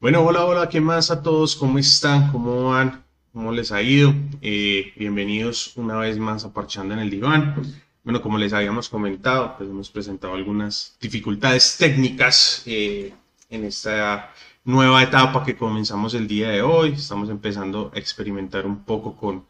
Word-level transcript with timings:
Bueno, 0.00 0.22
hola, 0.22 0.44
hola, 0.44 0.68
¿qué 0.68 0.80
más 0.80 1.10
a 1.10 1.24
todos? 1.24 1.56
¿Cómo 1.56 1.76
están? 1.76 2.30
¿Cómo 2.30 2.70
van? 2.70 3.04
¿Cómo 3.32 3.50
les 3.50 3.72
ha 3.72 3.82
ido? 3.82 4.14
Eh, 4.40 4.92
bienvenidos 4.94 5.72
una 5.74 5.96
vez 5.96 6.18
más 6.18 6.44
a 6.44 6.52
Parchando 6.52 6.94
en 6.94 7.00
el 7.00 7.10
Diván. 7.10 7.60
Bueno, 8.04 8.22
como 8.22 8.38
les 8.38 8.52
habíamos 8.52 8.88
comentado, 8.88 9.56
pues 9.58 9.68
hemos 9.68 9.90
presentado 9.90 10.34
algunas 10.34 10.96
dificultades 11.00 11.76
técnicas 11.78 12.62
eh, 12.66 13.12
en 13.50 13.64
esta 13.64 14.32
nueva 14.64 15.02
etapa 15.02 15.44
que 15.44 15.56
comenzamos 15.56 16.14
el 16.14 16.28
día 16.28 16.50
de 16.50 16.62
hoy. 16.62 16.92
Estamos 16.92 17.28
empezando 17.28 17.90
a 17.92 17.98
experimentar 17.98 18.66
un 18.66 18.84
poco 18.84 19.16
con, 19.16 19.46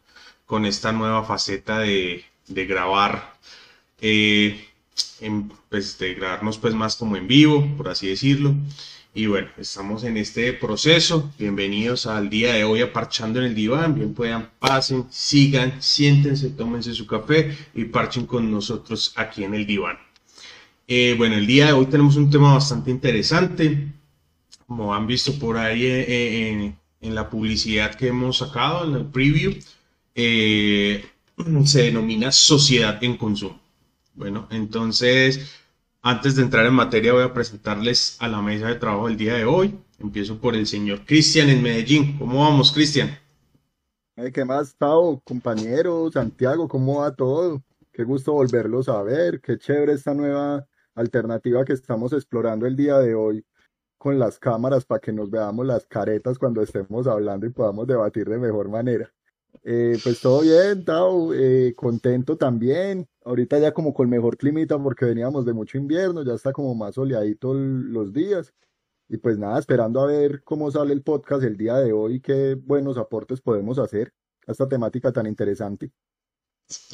con 0.47 0.65
esta 0.65 0.91
nueva 0.91 1.23
faceta 1.23 1.77
de, 1.77 2.25
de 2.47 2.65
grabar, 2.65 3.35
eh, 4.01 4.67
pues 5.69 5.99
de 5.99 6.15
grabarnos 6.15 6.57
pues 6.57 6.73
más 6.73 6.95
como 6.95 7.17
en 7.17 7.27
vivo, 7.27 7.67
por 7.77 7.89
así 7.89 8.07
decirlo. 8.07 8.55
Y 9.19 9.25
bueno, 9.25 9.49
estamos 9.57 10.05
en 10.05 10.15
este 10.15 10.53
proceso. 10.53 11.29
Bienvenidos 11.37 12.05
al 12.05 12.29
día 12.29 12.53
de 12.53 12.63
hoy 12.63 12.79
a 12.79 12.93
Parchando 12.93 13.39
en 13.39 13.47
el 13.47 13.53
Diván. 13.53 13.93
Bien 13.93 14.13
puedan, 14.13 14.49
pasen, 14.59 15.07
sigan, 15.09 15.73
siéntense, 15.81 16.51
tómense 16.51 16.93
su 16.93 17.05
café 17.05 17.53
y 17.75 17.83
parchen 17.83 18.25
con 18.25 18.49
nosotros 18.49 19.11
aquí 19.17 19.43
en 19.43 19.55
el 19.55 19.65
diván. 19.65 19.97
Eh, 20.87 21.15
bueno, 21.17 21.35
el 21.35 21.45
día 21.45 21.65
de 21.65 21.73
hoy 21.73 21.87
tenemos 21.87 22.15
un 22.15 22.29
tema 22.29 22.53
bastante 22.53 22.91
interesante. 22.91 23.91
Como 24.65 24.95
han 24.95 25.05
visto 25.05 25.37
por 25.37 25.57
ahí 25.57 25.83
eh, 25.85 26.51
en, 26.51 26.77
en, 27.01 27.13
la 27.13 27.29
publicidad 27.29 27.95
que 27.95 28.07
hemos 28.07 28.37
sacado, 28.37 28.87
en 28.87 28.95
el 28.95 29.05
preview, 29.05 29.53
eh, 30.15 31.03
se 31.65 31.81
denomina 31.81 32.31
sociedad 32.31 33.03
en 33.03 33.17
consumo. 33.17 33.59
Bueno, 34.13 34.47
entonces 34.49 35.58
antes 36.01 36.35
de 36.35 36.43
entrar 36.43 36.65
en 36.65 36.73
materia, 36.73 37.13
voy 37.13 37.23
a 37.23 37.33
presentarles 37.33 38.17
a 38.19 38.27
la 38.27 38.41
mesa 38.41 38.67
de 38.67 38.75
trabajo 38.75 39.07
del 39.07 39.17
día 39.17 39.33
de 39.35 39.45
hoy. 39.45 39.79
Empiezo 39.99 40.39
por 40.39 40.55
el 40.55 40.65
señor 40.65 41.05
Cristian 41.05 41.49
en 41.49 41.61
Medellín. 41.61 42.17
¿Cómo 42.17 42.39
vamos, 42.39 42.71
Cristian? 42.71 43.09
¿Qué 44.33 44.45
más, 44.45 44.75
Tao? 44.75 45.21
Compañero, 45.25 46.09
Santiago, 46.11 46.67
¿cómo 46.67 46.99
va 46.99 47.15
todo? 47.15 47.61
Qué 47.91 48.03
gusto 48.03 48.33
volverlos 48.33 48.87
a 48.89 49.01
ver. 49.03 49.41
Qué 49.41 49.57
chévere 49.57 49.93
esta 49.93 50.13
nueva 50.13 50.65
alternativa 50.95 51.65
que 51.65 51.73
estamos 51.73 52.13
explorando 52.13 52.65
el 52.65 52.75
día 52.75 52.97
de 52.99 53.15
hoy 53.15 53.45
con 53.97 54.17
las 54.17 54.39
cámaras 54.39 54.85
para 54.85 55.01
que 55.01 55.11
nos 55.11 55.29
veamos 55.29 55.65
las 55.65 55.85
caretas 55.85 56.37
cuando 56.39 56.61
estemos 56.61 57.07
hablando 57.07 57.45
y 57.45 57.49
podamos 57.49 57.87
debatir 57.87 58.27
de 58.29 58.37
mejor 58.37 58.69
manera. 58.69 59.11
Eh, 59.63 59.97
pues 60.03 60.21
todo 60.21 60.41
bien, 60.41 60.85
Tao, 60.85 61.33
eh, 61.33 61.73
contento 61.75 62.37
también. 62.37 63.07
Ahorita 63.29 63.59
ya 63.59 63.73
como 63.73 63.93
con 63.93 64.09
mejor 64.09 64.37
climita 64.37 64.79
porque 64.79 65.05
veníamos 65.05 65.45
de 65.45 65.53
mucho 65.53 65.77
invierno, 65.77 66.23
ya 66.23 66.33
está 66.33 66.51
como 66.51 66.73
más 66.73 66.95
soleadito 66.95 67.53
los 67.53 68.11
días. 68.11 68.55
Y 69.07 69.17
pues 69.17 69.37
nada, 69.37 69.59
esperando 69.59 70.01
a 70.01 70.07
ver 70.07 70.41
cómo 70.43 70.71
sale 70.71 70.93
el 70.93 71.03
podcast 71.03 71.43
el 71.43 71.55
día 71.55 71.75
de 71.75 71.93
hoy, 71.93 72.21
qué 72.21 72.55
buenos 72.55 72.97
aportes 72.97 73.39
podemos 73.39 73.77
hacer 73.77 74.11
a 74.47 74.51
esta 74.51 74.67
temática 74.67 75.11
tan 75.11 75.27
interesante. 75.27 75.91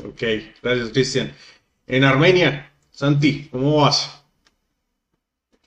Ok, 0.03 0.23
gracias 0.61 0.89
Cristian. 0.89 1.31
En 1.87 2.03
Armenia, 2.03 2.69
Santi, 2.91 3.47
¿cómo 3.49 3.77
vas? 3.77 4.21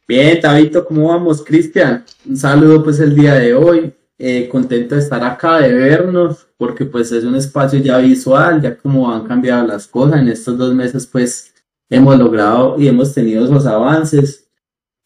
Bien, 0.06 0.38
Tabito, 0.38 0.84
¿cómo 0.84 1.08
vamos, 1.08 1.42
Cristian? 1.42 2.04
Un 2.26 2.36
saludo 2.36 2.84
pues 2.84 3.00
el 3.00 3.14
día 3.14 3.36
de 3.36 3.54
hoy. 3.54 3.94
Eh, 4.20 4.48
contento 4.48 4.96
de 4.96 5.00
estar 5.00 5.22
acá, 5.22 5.58
de 5.60 5.72
vernos, 5.72 6.48
porque 6.56 6.84
pues 6.84 7.12
es 7.12 7.22
un 7.22 7.36
espacio 7.36 7.78
ya 7.78 7.98
visual, 7.98 8.60
ya 8.60 8.76
como 8.76 9.12
han 9.12 9.24
cambiado 9.26 9.64
las 9.64 9.86
cosas 9.86 10.20
en 10.20 10.28
estos 10.28 10.58
dos 10.58 10.74
meses, 10.74 11.06
pues 11.06 11.54
hemos 11.88 12.18
logrado 12.18 12.74
y 12.78 12.88
hemos 12.88 13.14
tenido 13.14 13.44
esos 13.44 13.64
avances, 13.64 14.48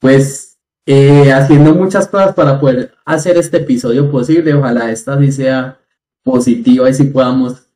pues 0.01 0.59
eh, 0.87 1.31
haciendo 1.31 1.75
muchas 1.75 2.09
cosas 2.09 2.35
para 2.35 2.59
poder 2.59 2.95
hacer 3.05 3.37
este 3.37 3.59
episodio 3.59 4.11
posible, 4.11 4.55
ojalá 4.55 4.91
esta 4.91 5.19
sí 5.19 5.31
sea 5.31 5.79
positiva 6.25 6.89
y 6.89 6.95
si 6.95 7.05
podamos 7.05 7.67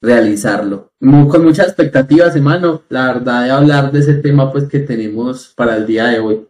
realizarlo. 0.00 0.92
con 0.98 1.44
muchas 1.44 1.68
expectativas, 1.68 2.34
hermano, 2.36 2.82
la 2.88 3.06
verdad 3.12 3.44
de 3.44 3.50
hablar 3.50 3.92
de 3.92 4.00
ese 4.00 4.14
tema 4.14 4.50
pues 4.50 4.64
que 4.64 4.80
tenemos 4.80 5.52
para 5.54 5.76
el 5.76 5.86
día 5.86 6.06
de 6.06 6.20
hoy. 6.20 6.48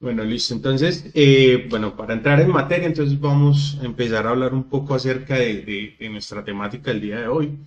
Bueno, 0.00 0.24
listo. 0.24 0.54
Entonces, 0.54 1.10
eh, 1.14 1.66
bueno, 1.68 1.94
para 1.94 2.14
entrar 2.14 2.40
en 2.40 2.50
materia, 2.50 2.86
entonces 2.86 3.20
vamos 3.20 3.76
a 3.82 3.84
empezar 3.84 4.26
a 4.26 4.30
hablar 4.30 4.54
un 4.54 4.64
poco 4.64 4.94
acerca 4.94 5.36
de, 5.36 5.94
nuestra 6.10 6.42
temática 6.42 6.90
el 6.90 7.02
día 7.02 7.20
de 7.20 7.28
hoy. 7.28 7.58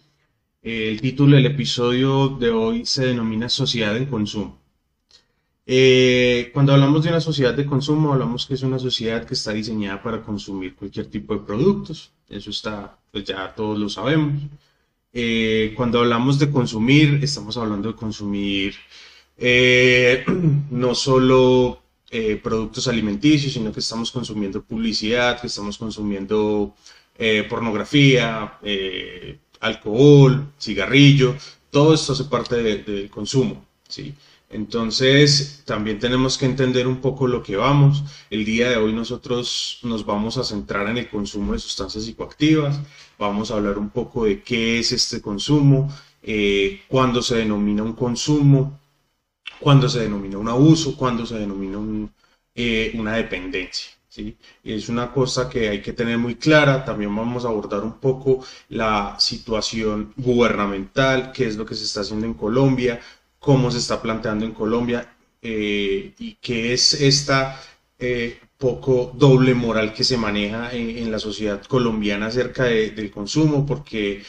Eh, 0.64 0.90
el 0.90 1.02
título 1.02 1.36
del 1.36 1.46
episodio 1.46 2.30
de 2.30 2.50
hoy 2.50 2.86
se 2.86 3.06
denomina 3.06 3.50
Sociedad 3.50 3.96
en 3.98 4.08
Consumo. 4.08 4.58
Eh, 5.68 6.50
cuando 6.54 6.74
hablamos 6.74 7.04
de 7.04 7.10
una 7.10 7.22
sociedad 7.22 7.54
de 7.54 7.66
consumo, 7.66 8.14
hablamos 8.14 8.46
que 8.48 8.56
es 8.56 8.64
una 8.64 8.80
sociedad 8.80 9.26
que 9.26 9.36
está 9.36 9.54
diseñada 9.54 10.02
para 10.02 10.22
consumir 10.24 10.76
cualquier 10.76 11.08
tipo 11.08 11.36
de 11.36 11.42
productos. 11.42 12.12
Eso 12.30 12.50
está, 12.50 12.98
pues 13.12 13.26
ya 13.26 13.54
todos 13.56 13.78
lo 13.80 13.90
sabemos. 13.90 14.42
cuando 15.76 16.00
hablamos 16.00 16.40
de 16.40 16.50
consumir, 16.52 17.20
estamos 17.24 17.58
hablando 17.58 17.90
de 17.92 17.96
consumir 17.96 18.76
no 20.72 20.96
solo 20.96 21.83
eh, 22.16 22.40
productos 22.44 22.88
alimenticios, 22.88 23.54
sino 23.54 23.72
que 23.72 23.80
estamos 23.80 24.12
consumiendo 24.12 24.62
publicidad, 24.62 25.42
que 25.42 25.48
estamos 25.48 25.80
consumiendo 25.80 26.76
eh, 27.18 27.44
pornografía, 27.50 28.60
eh, 28.62 29.40
alcohol, 29.60 30.46
cigarrillo, 30.60 31.36
todo 31.72 31.96
esto 31.96 32.14
hace 32.14 32.26
parte 32.26 32.62
del 32.62 33.10
consumo, 33.10 33.66
¿sí? 33.88 34.14
Entonces, 34.52 35.64
también 35.66 35.98
tenemos 35.98 36.38
que 36.38 36.46
entender 36.46 36.86
un 36.86 37.02
poco 37.02 37.26
lo 37.26 37.42
que 37.42 37.56
vamos. 37.56 38.04
El 38.30 38.46
día 38.46 38.70
de 38.70 38.78
hoy 38.78 38.94
nosotros 38.94 39.80
nos 39.82 40.06
vamos 40.06 40.38
a 40.38 40.44
centrar 40.44 40.88
en 40.90 41.00
el 41.00 41.10
consumo 41.10 41.54
de 41.54 41.60
sustancias 41.60 42.04
psicoactivas, 42.04 42.80
vamos 43.18 43.50
a 43.50 43.56
hablar 43.56 43.80
un 43.80 43.90
poco 43.90 44.26
de 44.26 44.44
qué 44.44 44.78
es 44.78 44.92
este 44.92 45.20
consumo, 45.20 45.92
cuándo 46.88 47.24
se 47.24 47.38
denomina 47.38 47.82
un 47.82 47.94
consumo, 47.94 48.80
cuando 49.64 49.88
se 49.88 50.02
denomina 50.02 50.38
un 50.38 50.50
abuso, 50.50 50.98
cuando 50.98 51.26
se 51.26 51.40
denomina 51.40 51.80
eh, 52.54 52.92
una 52.96 53.14
dependencia. 53.14 53.92
¿sí? 54.10 54.38
Es 54.64 54.90
una 54.90 55.12
cosa 55.12 55.50
que 55.50 55.70
hay 55.70 55.82
que 55.82 55.94
tener 55.94 56.18
muy 56.18 56.36
clara. 56.36 56.84
También 56.84 57.16
vamos 57.16 57.46
a 57.46 57.48
abordar 57.48 57.82
un 57.82 57.94
poco 57.94 58.46
la 58.70 59.16
situación 59.20 60.14
gubernamental, 60.18 61.32
qué 61.32 61.48
es 61.48 61.56
lo 61.56 61.66
que 61.66 61.76
se 61.76 61.86
está 61.86 62.02
haciendo 62.02 62.26
en 62.26 62.34
Colombia, 62.34 63.00
cómo 63.40 63.72
se 63.72 63.78
está 63.78 64.02
planteando 64.02 64.46
en 64.46 64.52
Colombia 64.52 65.16
eh, 65.42 66.14
y 66.20 66.36
qué 66.42 66.74
es 66.74 66.94
esta 66.94 67.60
eh, 67.98 68.40
poco 68.58 69.14
doble 69.16 69.54
moral 69.54 69.94
que 69.94 70.04
se 70.04 70.18
maneja 70.18 70.72
en, 70.74 71.10
la 71.12 71.20
sociedad 71.20 71.62
colombiana 71.64 72.28
acerca 72.28 72.64
del 72.66 73.12
consumo, 73.12 73.66
porque 73.66 74.24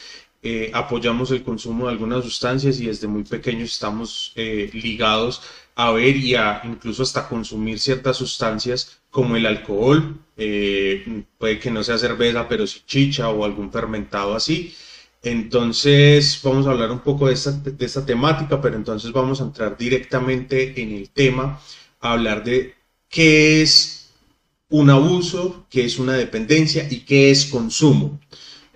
eh, 0.47 0.69
apoyamos 0.75 1.31
el 1.31 1.41
consumo 1.41 1.87
de 1.87 1.93
algunas 1.93 2.23
sustancias 2.23 2.79
y 2.79 2.85
desde 2.85 3.07
muy 3.07 3.23
pequeños 3.23 3.73
estamos 3.73 4.31
eh, 4.35 4.69
ligados 4.73 5.41
a 5.73 5.89
ver 5.91 6.15
y 6.17 6.35
a 6.35 6.61
incluso 6.65 7.01
hasta 7.01 7.27
consumir 7.27 7.79
ciertas 7.79 8.17
sustancias 8.17 8.99
como 9.09 9.35
el 9.35 9.47
alcohol, 9.47 10.19
eh, 10.37 11.23
puede 11.39 11.57
que 11.57 11.71
no 11.71 11.83
sea 11.83 11.97
cerveza, 11.97 12.47
pero 12.47 12.67
sí 12.67 12.83
chicha 12.85 13.29
o 13.29 13.43
algún 13.43 13.71
fermentado 13.71 14.35
así. 14.35 14.75
Entonces 15.23 16.39
vamos 16.43 16.67
a 16.67 16.71
hablar 16.71 16.91
un 16.91 16.99
poco 16.99 17.25
de 17.25 17.33
esta, 17.33 17.51
de 17.51 17.85
esta 17.85 18.05
temática, 18.05 18.61
pero 18.61 18.75
entonces 18.75 19.11
vamos 19.11 19.41
a 19.41 19.45
entrar 19.45 19.75
directamente 19.75 20.79
en 20.79 20.91
el 20.91 21.09
tema, 21.09 21.59
a 22.01 22.11
hablar 22.11 22.43
de 22.43 22.75
qué 23.09 23.63
es 23.63 24.11
un 24.69 24.91
abuso, 24.91 25.65
qué 25.71 25.85
es 25.85 25.97
una 25.97 26.13
dependencia 26.13 26.87
y 26.89 26.99
qué 26.99 27.31
es 27.31 27.45
consumo. 27.45 28.19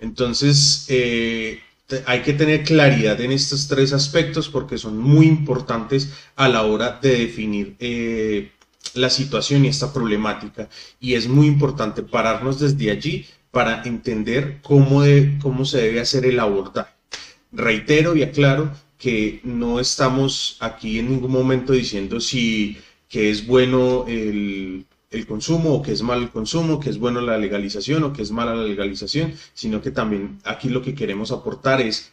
Entonces, 0.00 0.86
eh, 0.88 1.60
hay 2.06 2.22
que 2.22 2.32
tener 2.32 2.64
claridad 2.64 3.20
en 3.20 3.32
estos 3.32 3.68
tres 3.68 3.92
aspectos 3.92 4.48
porque 4.48 4.78
son 4.78 4.98
muy 4.98 5.26
importantes 5.26 6.10
a 6.36 6.48
la 6.48 6.62
hora 6.62 6.98
de 7.02 7.18
definir 7.18 7.76
eh, 7.78 8.52
la 8.94 9.10
situación 9.10 9.64
y 9.64 9.68
esta 9.68 9.92
problemática. 9.92 10.68
Y 11.00 11.14
es 11.14 11.28
muy 11.28 11.46
importante 11.46 12.02
pararnos 12.02 12.60
desde 12.60 12.90
allí 12.90 13.26
para 13.50 13.82
entender 13.84 14.60
cómo, 14.62 15.02
cómo 15.40 15.64
se 15.64 15.82
debe 15.82 16.00
hacer 16.00 16.24
el 16.24 16.38
abordaje. 16.38 16.92
Reitero 17.52 18.16
y 18.16 18.22
aclaro 18.22 18.70
que 18.96 19.40
no 19.44 19.80
estamos 19.80 20.56
aquí 20.60 20.98
en 20.98 21.10
ningún 21.10 21.32
momento 21.32 21.72
diciendo 21.72 22.20
si 22.20 22.78
que 23.08 23.30
es 23.30 23.46
bueno 23.46 24.04
el 24.06 24.86
el 25.10 25.26
consumo 25.26 25.74
o 25.74 25.82
que 25.82 25.92
es 25.92 26.02
mal 26.02 26.22
el 26.22 26.30
consumo, 26.30 26.78
que 26.80 26.90
es 26.90 26.98
bueno 26.98 27.20
la 27.20 27.36
legalización 27.36 28.04
o 28.04 28.12
que 28.12 28.22
es 28.22 28.30
mala 28.30 28.54
la 28.54 28.62
legalización, 28.64 29.34
sino 29.54 29.82
que 29.82 29.90
también 29.90 30.38
aquí 30.44 30.68
lo 30.68 30.82
que 30.82 30.94
queremos 30.94 31.32
aportar 31.32 31.80
es 31.80 32.12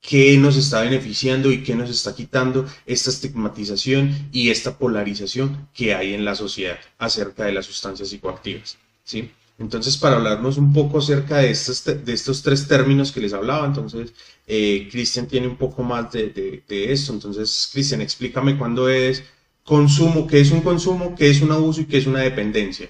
qué 0.00 0.36
nos 0.36 0.56
está 0.56 0.82
beneficiando 0.82 1.50
y 1.50 1.62
qué 1.62 1.74
nos 1.74 1.88
está 1.90 2.14
quitando 2.14 2.66
esta 2.86 3.10
estigmatización 3.10 4.28
y 4.32 4.50
esta 4.50 4.76
polarización 4.76 5.68
que 5.72 5.94
hay 5.94 6.12
en 6.12 6.24
la 6.24 6.34
sociedad 6.34 6.78
acerca 6.98 7.44
de 7.44 7.52
las 7.52 7.66
sustancias 7.66 8.10
psicoactivas. 8.10 8.76
¿sí? 9.04 9.30
Entonces, 9.58 9.96
para 9.96 10.16
hablarnos 10.16 10.58
un 10.58 10.72
poco 10.72 10.98
acerca 10.98 11.38
de 11.38 11.50
estos, 11.50 11.84
de 11.84 12.12
estos 12.12 12.42
tres 12.42 12.66
términos 12.66 13.12
que 13.12 13.20
les 13.20 13.32
hablaba, 13.32 13.66
entonces, 13.66 14.12
eh, 14.46 14.88
Cristian 14.90 15.28
tiene 15.28 15.46
un 15.46 15.56
poco 15.56 15.82
más 15.84 16.10
de, 16.12 16.30
de, 16.30 16.64
de 16.68 16.92
esto. 16.92 17.12
Entonces, 17.12 17.70
Cristian, 17.72 18.00
explícame 18.00 18.58
cuándo 18.58 18.88
es 18.88 19.22
consumo, 19.64 20.26
qué 20.26 20.40
es 20.40 20.52
un 20.52 20.60
consumo, 20.60 21.14
qué 21.16 21.30
es 21.30 21.42
un 21.42 21.50
abuso 21.50 21.80
y 21.80 21.86
qué 21.86 21.98
es 21.98 22.06
una 22.06 22.20
dependencia. 22.20 22.88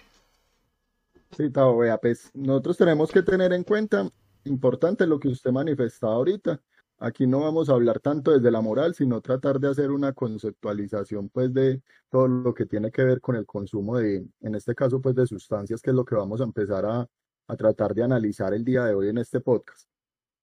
Sí, 1.36 1.50
Tavo, 1.50 1.78
vea, 1.78 1.98
pues 1.98 2.30
nosotros 2.34 2.76
tenemos 2.76 3.10
que 3.10 3.22
tener 3.22 3.52
en 3.52 3.64
cuenta, 3.64 4.08
importante 4.44 5.06
lo 5.06 5.18
que 5.18 5.28
usted 5.28 5.50
manifestaba 5.50 6.14
ahorita. 6.14 6.60
Aquí 6.98 7.26
no 7.26 7.40
vamos 7.40 7.68
a 7.68 7.72
hablar 7.72 7.98
tanto 7.98 8.30
desde 8.30 8.50
la 8.52 8.60
moral, 8.60 8.94
sino 8.94 9.20
tratar 9.20 9.58
de 9.58 9.68
hacer 9.68 9.90
una 9.90 10.12
conceptualización, 10.12 11.28
pues, 11.28 11.52
de 11.52 11.82
todo 12.08 12.28
lo 12.28 12.54
que 12.54 12.66
tiene 12.66 12.90
que 12.90 13.02
ver 13.04 13.20
con 13.20 13.34
el 13.36 13.46
consumo 13.46 13.96
de, 13.98 14.24
en 14.40 14.54
este 14.54 14.74
caso, 14.74 15.00
pues, 15.00 15.14
de 15.16 15.26
sustancias, 15.26 15.82
que 15.82 15.90
es 15.90 15.96
lo 15.96 16.04
que 16.04 16.14
vamos 16.14 16.40
a 16.40 16.44
empezar 16.44 16.86
a, 16.86 17.06
a 17.48 17.56
tratar 17.56 17.94
de 17.94 18.04
analizar 18.04 18.54
el 18.54 18.64
día 18.64 18.84
de 18.84 18.94
hoy 18.94 19.08
en 19.08 19.18
este 19.18 19.40
podcast. 19.40 19.88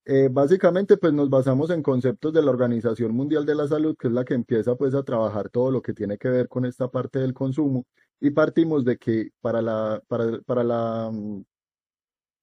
Eh, 0.05 0.29
básicamente, 0.31 0.97
pues 0.97 1.13
nos 1.13 1.29
basamos 1.29 1.69
en 1.69 1.83
conceptos 1.83 2.33
de 2.33 2.41
la 2.41 2.49
Organización 2.51 3.13
Mundial 3.13 3.45
de 3.45 3.53
la 3.55 3.67
Salud, 3.67 3.95
que 3.97 4.07
es 4.07 4.13
la 4.13 4.25
que 4.25 4.33
empieza 4.33 4.75
pues 4.75 4.95
a 4.95 5.03
trabajar 5.03 5.49
todo 5.49 5.69
lo 5.69 5.81
que 5.81 5.93
tiene 5.93 6.17
que 6.17 6.29
ver 6.29 6.47
con 6.47 6.65
esta 6.65 6.89
parte 6.89 7.19
del 7.19 7.33
consumo 7.33 7.85
y 8.19 8.31
partimos 8.31 8.83
de 8.83 8.97
que 8.97 9.29
para 9.41 9.61
la, 9.61 10.01
para, 10.07 10.41
para 10.41 10.63
la, 10.63 11.09
mm, 11.11 11.43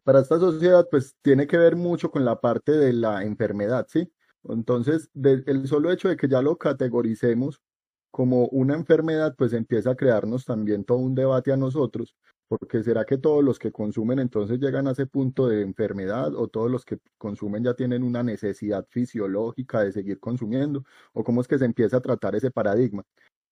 para 0.04 0.20
esta 0.20 0.38
sociedad 0.38 0.86
pues 0.90 1.16
tiene 1.22 1.46
que 1.46 1.58
ver 1.58 1.76
mucho 1.76 2.10
con 2.10 2.24
la 2.24 2.40
parte 2.40 2.72
de 2.72 2.92
la 2.92 3.24
enfermedad, 3.24 3.86
¿sí? 3.88 4.10
Entonces, 4.44 5.10
el 5.14 5.66
solo 5.68 5.90
hecho 5.92 6.08
de 6.08 6.16
que 6.16 6.28
ya 6.28 6.40
lo 6.42 6.56
categoricemos 6.56 7.60
como 8.10 8.46
una 8.48 8.74
enfermedad, 8.74 9.34
pues 9.36 9.52
empieza 9.52 9.90
a 9.90 9.96
crearnos 9.96 10.44
también 10.44 10.84
todo 10.84 10.98
un 10.98 11.14
debate 11.14 11.52
a 11.52 11.56
nosotros 11.56 12.14
porque 12.48 12.82
será 12.82 13.04
que 13.04 13.18
todos 13.18 13.44
los 13.44 13.58
que 13.58 13.70
consumen 13.70 14.18
entonces 14.18 14.58
llegan 14.58 14.88
a 14.88 14.92
ese 14.92 15.06
punto 15.06 15.48
de 15.48 15.62
enfermedad 15.62 16.34
o 16.34 16.48
todos 16.48 16.70
los 16.70 16.84
que 16.84 16.98
consumen 17.18 17.62
ya 17.62 17.74
tienen 17.74 18.02
una 18.02 18.22
necesidad 18.22 18.86
fisiológica 18.88 19.82
de 19.84 19.92
seguir 19.92 20.18
consumiendo 20.18 20.84
o 21.12 21.22
cómo 21.22 21.42
es 21.42 21.48
que 21.48 21.58
se 21.58 21.66
empieza 21.66 21.98
a 21.98 22.00
tratar 22.00 22.34
ese 22.34 22.50
paradigma. 22.50 23.04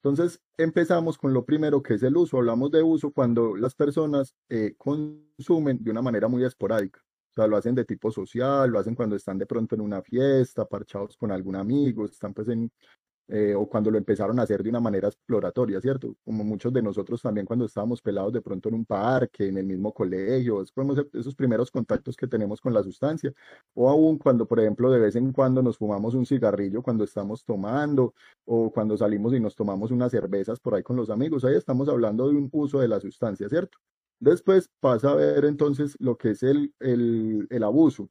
Entonces 0.02 0.40
empezamos 0.56 1.18
con 1.18 1.34
lo 1.34 1.44
primero 1.44 1.82
que 1.82 1.94
es 1.94 2.02
el 2.02 2.16
uso. 2.16 2.38
Hablamos 2.38 2.70
de 2.70 2.82
uso 2.82 3.12
cuando 3.12 3.56
las 3.56 3.74
personas 3.74 4.34
eh, 4.48 4.74
consumen 4.78 5.82
de 5.82 5.90
una 5.90 6.02
manera 6.02 6.28
muy 6.28 6.44
esporádica. 6.44 7.00
O 7.00 7.34
sea, 7.34 7.46
lo 7.46 7.56
hacen 7.56 7.74
de 7.74 7.84
tipo 7.84 8.10
social, 8.10 8.70
lo 8.70 8.78
hacen 8.78 8.94
cuando 8.94 9.16
están 9.16 9.36
de 9.36 9.46
pronto 9.46 9.74
en 9.74 9.82
una 9.82 10.00
fiesta, 10.00 10.64
parchados 10.64 11.18
con 11.18 11.32
algún 11.32 11.56
amigo, 11.56 12.06
están 12.06 12.32
pues 12.32 12.48
en, 12.48 12.70
eh, 13.28 13.54
o 13.56 13.68
cuando 13.68 13.90
lo 13.90 13.98
empezaron 13.98 14.38
a 14.38 14.42
hacer 14.42 14.62
de 14.62 14.70
una 14.70 14.80
manera 14.80 15.08
exploratoria, 15.08 15.80
¿cierto? 15.80 16.14
Como 16.24 16.44
muchos 16.44 16.72
de 16.72 16.82
nosotros 16.82 17.20
también 17.22 17.46
cuando 17.46 17.64
estábamos 17.64 18.00
pelados 18.00 18.32
de 18.32 18.40
pronto 18.40 18.68
en 18.68 18.76
un 18.76 18.84
parque, 18.84 19.48
en 19.48 19.58
el 19.58 19.66
mismo 19.66 19.92
colegio, 19.92 20.62
esos 20.62 21.34
primeros 21.34 21.70
contactos 21.70 22.16
que 22.16 22.28
tenemos 22.28 22.60
con 22.60 22.72
la 22.72 22.82
sustancia, 22.82 23.32
o 23.74 23.88
aún 23.90 24.18
cuando, 24.18 24.46
por 24.46 24.60
ejemplo, 24.60 24.90
de 24.90 25.00
vez 25.00 25.16
en 25.16 25.32
cuando 25.32 25.62
nos 25.62 25.76
fumamos 25.78 26.14
un 26.14 26.26
cigarrillo 26.26 26.82
cuando 26.82 27.04
estamos 27.04 27.44
tomando, 27.44 28.14
o 28.44 28.70
cuando 28.70 28.96
salimos 28.96 29.34
y 29.34 29.40
nos 29.40 29.56
tomamos 29.56 29.90
unas 29.90 30.10
cervezas 30.12 30.60
por 30.60 30.74
ahí 30.74 30.82
con 30.82 30.96
los 30.96 31.10
amigos, 31.10 31.44
ahí 31.44 31.54
estamos 31.56 31.88
hablando 31.88 32.28
de 32.28 32.36
un 32.36 32.48
uso 32.52 32.80
de 32.80 32.88
la 32.88 33.00
sustancia, 33.00 33.48
¿cierto? 33.48 33.78
Después 34.20 34.70
pasa 34.80 35.10
a 35.10 35.14
ver 35.14 35.44
entonces 35.44 35.96
lo 35.98 36.16
que 36.16 36.30
es 36.30 36.42
el, 36.42 36.72
el 36.80 37.62
abuso. 37.62 38.08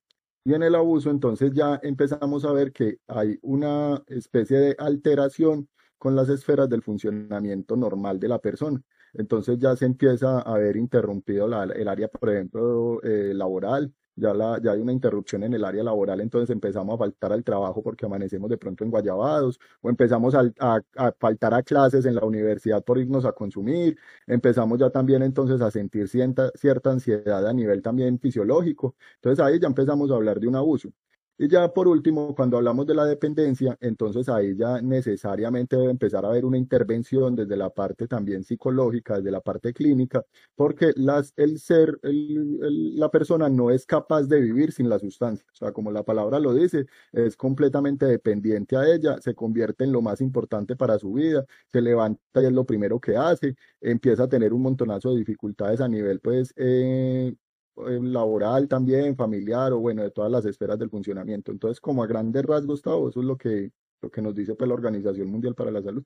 Y 0.47 0.53
en 0.53 0.62
el 0.62 0.75
abuso, 0.75 1.09
entonces 1.09 1.51
ya 1.53 1.80
empezamos 1.81 2.45
a 2.45 2.51
ver 2.53 2.71
que 2.71 3.00
hay 3.07 3.39
una 3.42 4.03
especie 4.07 4.57
de 4.59 4.75
alteración 4.77 5.68
con 5.97 6.15
las 6.15 6.30
esferas 6.30 6.69
del 6.69 6.83
funcionamiento 6.83 7.75
normal 7.75 8.19
de 8.19 8.27
la 8.27 8.38
persona. 8.38 8.80
Entonces 9.13 9.57
ya 9.57 9.75
se 9.75 9.86
empieza 9.86 10.42
a 10.42 10.57
ver 10.59 10.75
interrumpido 10.77 11.47
el 11.47 11.88
área, 11.88 12.07
por 12.09 12.30
ejemplo, 12.30 13.01
eh, 13.01 13.33
laboral, 13.33 13.92
ya, 14.15 14.33
la, 14.33 14.59
ya 14.62 14.71
hay 14.71 14.81
una 14.81 14.91
interrupción 14.91 15.44
en 15.44 15.53
el 15.53 15.63
área 15.65 15.83
laboral, 15.83 16.21
entonces 16.21 16.50
empezamos 16.50 16.95
a 16.95 16.97
faltar 16.97 17.33
al 17.33 17.44
trabajo 17.44 17.83
porque 17.83 18.06
amanecemos 18.06 18.50
de 18.50 18.57
pronto 18.57 18.83
en 18.83 18.91
Guayabados, 18.91 19.59
o 19.81 19.89
empezamos 19.89 20.35
a, 20.35 20.51
a, 20.59 21.12
faltar 21.19 21.53
a 21.53 21.63
clases 21.63 22.06
en 22.06 22.15
la 22.15 22.25
universidad 22.25 22.83
por 22.83 22.97
irnos 22.97 23.25
a 23.25 23.31
consumir, 23.33 23.97
empezamos 24.27 24.79
ya 24.79 24.89
también 24.89 25.23
entonces 25.23 25.62
a 25.62 25.71
sentir 25.71 26.07
cierta, 26.07 26.51
cierta 26.56 26.91
ansiedad 26.91 27.45
a 27.47 27.53
nivel 27.53 27.81
también 27.81 28.19
fisiológico, 28.19 28.95
entonces 29.15 29.44
ahí 29.44 29.59
ya 29.59 29.67
empezamos 29.67 30.12
a 30.12 30.15
hablar 30.15 30.39
de 30.39 30.47
un 30.47 30.56
abuso. 30.56 30.89
Y 31.37 31.49
ya 31.49 31.73
por 31.73 31.89
último, 31.89 32.33
cuando 32.33 32.55
hablamos 32.57 32.85
de 32.87 32.93
la 32.95 33.05
dependencia, 33.05 33.77
entonces 33.81 34.29
ahí 34.29 34.55
ya 34.55 34.81
necesariamente 34.81 35.75
debe 35.75 35.91
empezar 35.91 36.23
a 36.23 36.29
haber 36.29 36.45
una 36.45 36.57
intervención 36.57 37.35
desde 37.35 37.57
la 37.57 37.69
parte 37.71 38.07
también 38.07 38.45
psicológica, 38.45 39.17
desde 39.17 39.31
la 39.31 39.41
parte 39.41 39.73
clínica, 39.73 40.23
porque 40.55 40.93
las, 40.95 41.33
el 41.35 41.59
ser, 41.59 41.99
la 42.03 43.11
persona 43.11 43.49
no 43.49 43.69
es 43.69 43.85
capaz 43.85 44.23
de 44.23 44.39
vivir 44.39 44.71
sin 44.71 44.87
la 44.87 44.97
sustancia. 44.97 45.45
O 45.51 45.55
sea, 45.55 45.73
como 45.73 45.91
la 45.91 46.03
palabra 46.03 46.39
lo 46.39 46.53
dice, 46.53 46.85
es 47.11 47.35
completamente 47.35 48.05
dependiente 48.05 48.77
a 48.77 48.85
ella, 48.93 49.17
se 49.21 49.35
convierte 49.35 49.83
en 49.83 49.91
lo 49.91 50.01
más 50.01 50.21
importante 50.21 50.77
para 50.77 50.97
su 50.99 51.11
vida, 51.13 51.45
se 51.71 51.81
levanta 51.81 52.21
y 52.41 52.45
es 52.45 52.53
lo 52.53 52.65
primero 52.65 52.99
que 53.01 53.17
hace, 53.17 53.55
empieza 53.81 54.23
a 54.23 54.29
tener 54.29 54.53
un 54.53 54.61
montonazo 54.61 55.11
de 55.11 55.17
dificultades 55.19 55.81
a 55.81 55.89
nivel, 55.89 56.21
pues, 56.21 56.53
eh, 56.55 57.35
laboral 57.77 58.68
también, 58.68 59.16
familiar 59.16 59.74
o 59.74 59.80
bueno, 59.80 60.04
de 60.04 60.12
todas 60.12 60.31
las 60.31 60.45
esferas 60.45 60.80
del 60.80 60.89
funcionamiento. 60.89 61.51
Entonces, 61.51 61.80
como 61.80 62.04
a 62.04 62.07
grandes 62.07 62.44
rasgos, 62.44 62.68
Gustavo, 62.68 63.10
eso 63.10 63.19
es 63.19 63.25
lo 63.25 63.38
que, 63.38 63.72
lo 64.01 64.10
que 64.10 64.22
nos 64.22 64.36
dice 64.36 64.56
pues, 64.56 64.68
la 64.68 64.74
Organización 64.74 65.30
Mundial 65.30 65.56
para 65.56 65.72
la 65.72 65.81
Salud. 65.81 66.04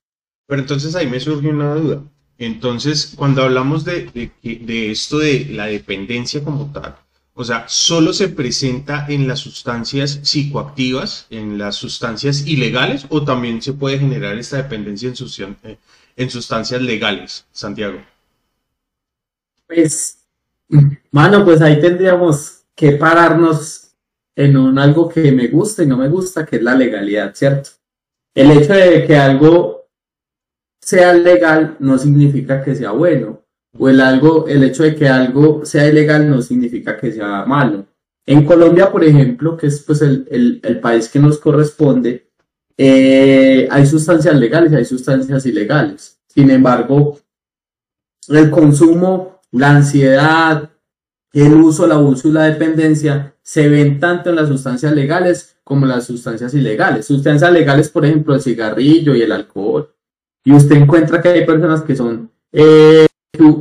Pero 0.48 0.62
entonces 0.62 0.96
ahí 0.96 1.08
me 1.08 1.20
surge 1.20 1.48
una 1.50 1.76
duda. 1.76 2.04
Entonces, 2.38 3.14
cuando 3.18 3.44
hablamos 3.44 3.86
de, 3.86 4.06
de, 4.14 4.32
de 4.42 4.92
esto 4.92 5.20
de 5.20 5.46
la 5.46 5.66
dependencia 5.66 6.44
como 6.44 6.72
tal, 6.72 6.96
o 7.40 7.44
sea, 7.46 7.66
¿solo 7.70 8.12
se 8.12 8.28
presenta 8.28 9.06
en 9.08 9.26
las 9.26 9.40
sustancias 9.40 10.20
psicoactivas, 10.24 11.26
en 11.30 11.58
las 11.58 11.78
sustancias 11.78 12.46
ilegales, 12.46 13.06
o 13.08 13.24
también 13.24 13.62
se 13.62 13.72
puede 13.72 13.98
generar 13.98 14.38
esta 14.38 14.58
dependencia 14.58 15.08
en, 15.08 15.58
eh, 15.64 15.78
en 16.18 16.30
sustancias 16.30 16.82
legales, 16.82 17.46
Santiago? 17.54 18.00
Pues 19.68 20.19
Mano, 21.12 21.44
pues 21.44 21.62
ahí 21.62 21.80
tendríamos 21.80 22.66
que 22.76 22.94
pararnos 22.94 23.96
en 24.36 24.56
un 24.56 24.78
algo 24.80 25.10
que 25.10 25.32
me 25.32 25.48
gusta 25.48 25.84
y 25.84 25.88
no 25.88 25.98
me 25.98 26.08
gusta, 26.08 26.46
que 26.46 26.58
es 26.58 26.64
la 26.64 26.76
legalidad, 26.76 27.34
¿cierto? 27.34 27.72
El 28.34 28.52
hecho 28.52 28.74
de 28.74 29.06
que 29.06 29.18
algo 29.18 29.90
sea 30.80 31.14
legal 31.14 31.76
no 31.80 31.98
significa 31.98 32.64
que 32.64 32.76
sea 32.76 32.92
bueno, 32.92 33.44
o 33.78 33.90
el, 33.90 34.00
algo, 34.02 34.48
el 34.48 34.64
hecho 34.64 34.84
de 34.84 34.96
que 34.96 35.08
algo 35.08 35.66
sea 35.66 35.88
ilegal 35.88 36.30
no 36.30 36.42
significa 36.42 36.98
que 36.98 37.12
sea 37.12 37.46
malo. 37.46 37.86
En 38.26 38.46
Colombia, 38.46 38.92
por 38.92 39.04
ejemplo, 39.04 39.58
que 39.58 39.68
es 39.68 39.82
pues 39.82 40.02
el, 40.02 40.60
el, 40.64 40.80
país 40.80 41.10
que 41.10 41.20
nos 41.20 41.40
corresponde, 41.40 42.32
eh, 42.78 43.68
hay 43.70 43.86
sustancias 43.86 44.36
legales 44.36 44.72
y 44.72 44.76
hay 44.76 44.86
sustancias 44.86 45.46
ilegales. 45.46 46.20
Sin 46.28 46.50
embargo, 46.52 47.20
el 48.28 48.50
consumo 48.52 49.39
la 49.52 49.72
ansiedad, 49.72 50.70
el 51.34 51.54
uso, 51.54 51.86
el 51.86 51.92
abuso 51.92 52.28
y 52.28 52.32
la 52.32 52.46
dependencia 52.46 53.36
se 53.42 53.68
ven 53.70 54.00
tanto 54.00 54.30
en 54.30 54.36
las 54.36 54.48
sustancias 54.48 54.94
legales 54.94 55.58
como 55.64 55.86
en 55.86 55.90
las 55.90 56.06
sustancias 56.06 56.54
ilegales. 56.54 57.06
Sustancias 57.06 57.52
legales, 57.52 57.90
por 57.90 58.06
ejemplo, 58.06 58.34
el 58.34 58.42
cigarrillo 58.42 59.16
y 59.16 59.22
el 59.22 59.32
alcohol. 59.32 59.94
Y 60.44 60.54
usted 60.54 60.76
encuentra 60.76 61.22
que 61.22 61.30
hay 61.30 61.46
personas 61.46 61.84
que 61.84 61.96
son 61.96 62.32
eh, 62.52 63.06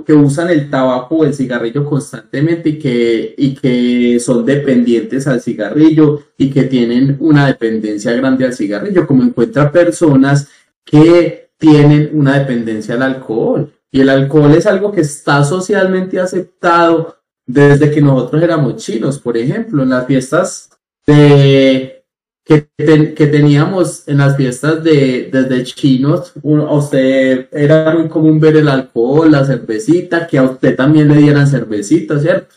que, 0.06 0.12
usan 0.12 0.50
el 0.50 0.70
tabaco 0.70 1.16
o 1.16 1.24
el 1.24 1.34
cigarrillo 1.34 1.84
constantemente 1.84 2.70
y 2.70 2.78
que, 2.78 3.34
y 3.36 3.54
que 3.54 4.18
son 4.20 4.44
dependientes 4.44 5.26
al 5.26 5.40
cigarrillo 5.40 6.22
y 6.36 6.50
que 6.50 6.64
tienen 6.64 7.16
una 7.20 7.46
dependencia 7.46 8.12
grande 8.12 8.46
al 8.46 8.54
cigarrillo, 8.54 9.06
como 9.06 9.22
encuentra 9.22 9.70
personas 9.70 10.48
que 10.84 11.50
tienen 11.58 12.10
una 12.12 12.38
dependencia 12.38 12.94
al 12.94 13.02
alcohol. 13.02 13.72
Y 13.90 14.00
el 14.00 14.08
alcohol 14.10 14.52
es 14.52 14.66
algo 14.66 14.92
que 14.92 15.00
está 15.00 15.42
socialmente 15.44 16.20
aceptado 16.20 17.16
desde 17.46 17.90
que 17.90 18.02
nosotros 18.02 18.42
éramos 18.42 18.76
chinos, 18.76 19.18
por 19.18 19.36
ejemplo, 19.36 19.82
en 19.82 19.88
las 19.88 20.06
fiestas 20.06 20.68
que, 21.06 22.04
que 22.44 23.26
teníamos, 23.26 24.06
en 24.06 24.18
las 24.18 24.36
fiestas 24.36 24.84
de, 24.84 25.30
desde 25.32 25.64
chinos, 25.64 26.32
usted 26.42 27.48
era 27.52 27.94
muy 27.94 28.08
común 28.08 28.38
ver 28.38 28.56
el 28.56 28.68
alcohol, 28.68 29.30
la 29.30 29.44
cervecita, 29.44 30.26
que 30.26 30.38
a 30.38 30.42
usted 30.42 30.76
también 30.76 31.08
le 31.08 31.16
dieran 31.16 31.46
cervecita, 31.46 32.18
¿cierto? 32.18 32.54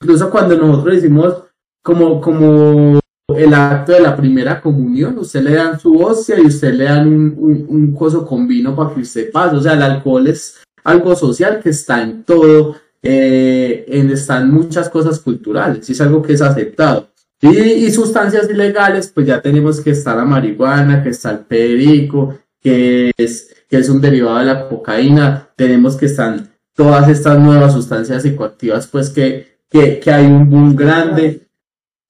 Incluso 0.00 0.30
cuando 0.30 0.56
nosotros 0.56 0.96
hicimos 0.96 1.44
como, 1.84 2.20
como 2.20 3.00
el 3.36 3.54
acto 3.54 3.92
de 3.92 4.00
la 4.00 4.16
primera 4.16 4.60
comunión, 4.60 5.18
usted 5.18 5.42
le 5.42 5.54
dan 5.54 5.78
su 5.78 6.00
hostia 6.00 6.38
y 6.40 6.46
usted 6.46 6.74
le 6.74 6.84
dan 6.84 7.06
un, 7.06 7.66
un 7.68 7.94
coso 7.94 8.26
con 8.26 8.48
vino 8.48 8.74
para 8.74 8.94
que 8.94 9.00
usted 9.00 9.30
pase, 9.30 9.56
o 9.56 9.60
sea, 9.60 9.74
el 9.74 9.82
alcohol 9.82 10.26
es 10.26 10.61
algo 10.84 11.14
social 11.14 11.60
que 11.62 11.70
está 11.70 12.02
en 12.02 12.24
todo, 12.24 12.76
eh, 13.02 13.84
en, 13.88 14.10
están 14.10 14.52
muchas 14.52 14.88
cosas 14.88 15.18
culturales, 15.18 15.88
y 15.88 15.92
es 15.92 16.00
algo 16.00 16.22
que 16.22 16.34
es 16.34 16.42
aceptado. 16.42 17.08
Y, 17.40 17.90
sustancias 17.90 18.48
ilegales, 18.48 19.10
pues 19.12 19.26
ya 19.26 19.40
tenemos 19.40 19.80
que 19.80 19.90
estar 19.90 20.16
la 20.16 20.24
marihuana, 20.24 21.02
que 21.02 21.08
está 21.08 21.32
el 21.32 21.40
perico, 21.40 22.38
que 22.60 23.10
es, 23.16 23.52
que 23.68 23.78
es 23.78 23.88
un 23.88 24.00
derivado 24.00 24.38
de 24.38 24.44
la 24.44 24.68
cocaína, 24.68 25.48
tenemos 25.56 25.96
que 25.96 26.06
estar 26.06 26.40
todas 26.72 27.08
estas 27.08 27.40
nuevas 27.40 27.72
sustancias 27.72 28.22
psicoactivas, 28.22 28.86
pues 28.86 29.10
que, 29.10 29.58
que, 29.68 29.98
que 29.98 30.12
hay 30.12 30.26
un 30.26 30.48
boom 30.48 30.76
grande, 30.76 31.48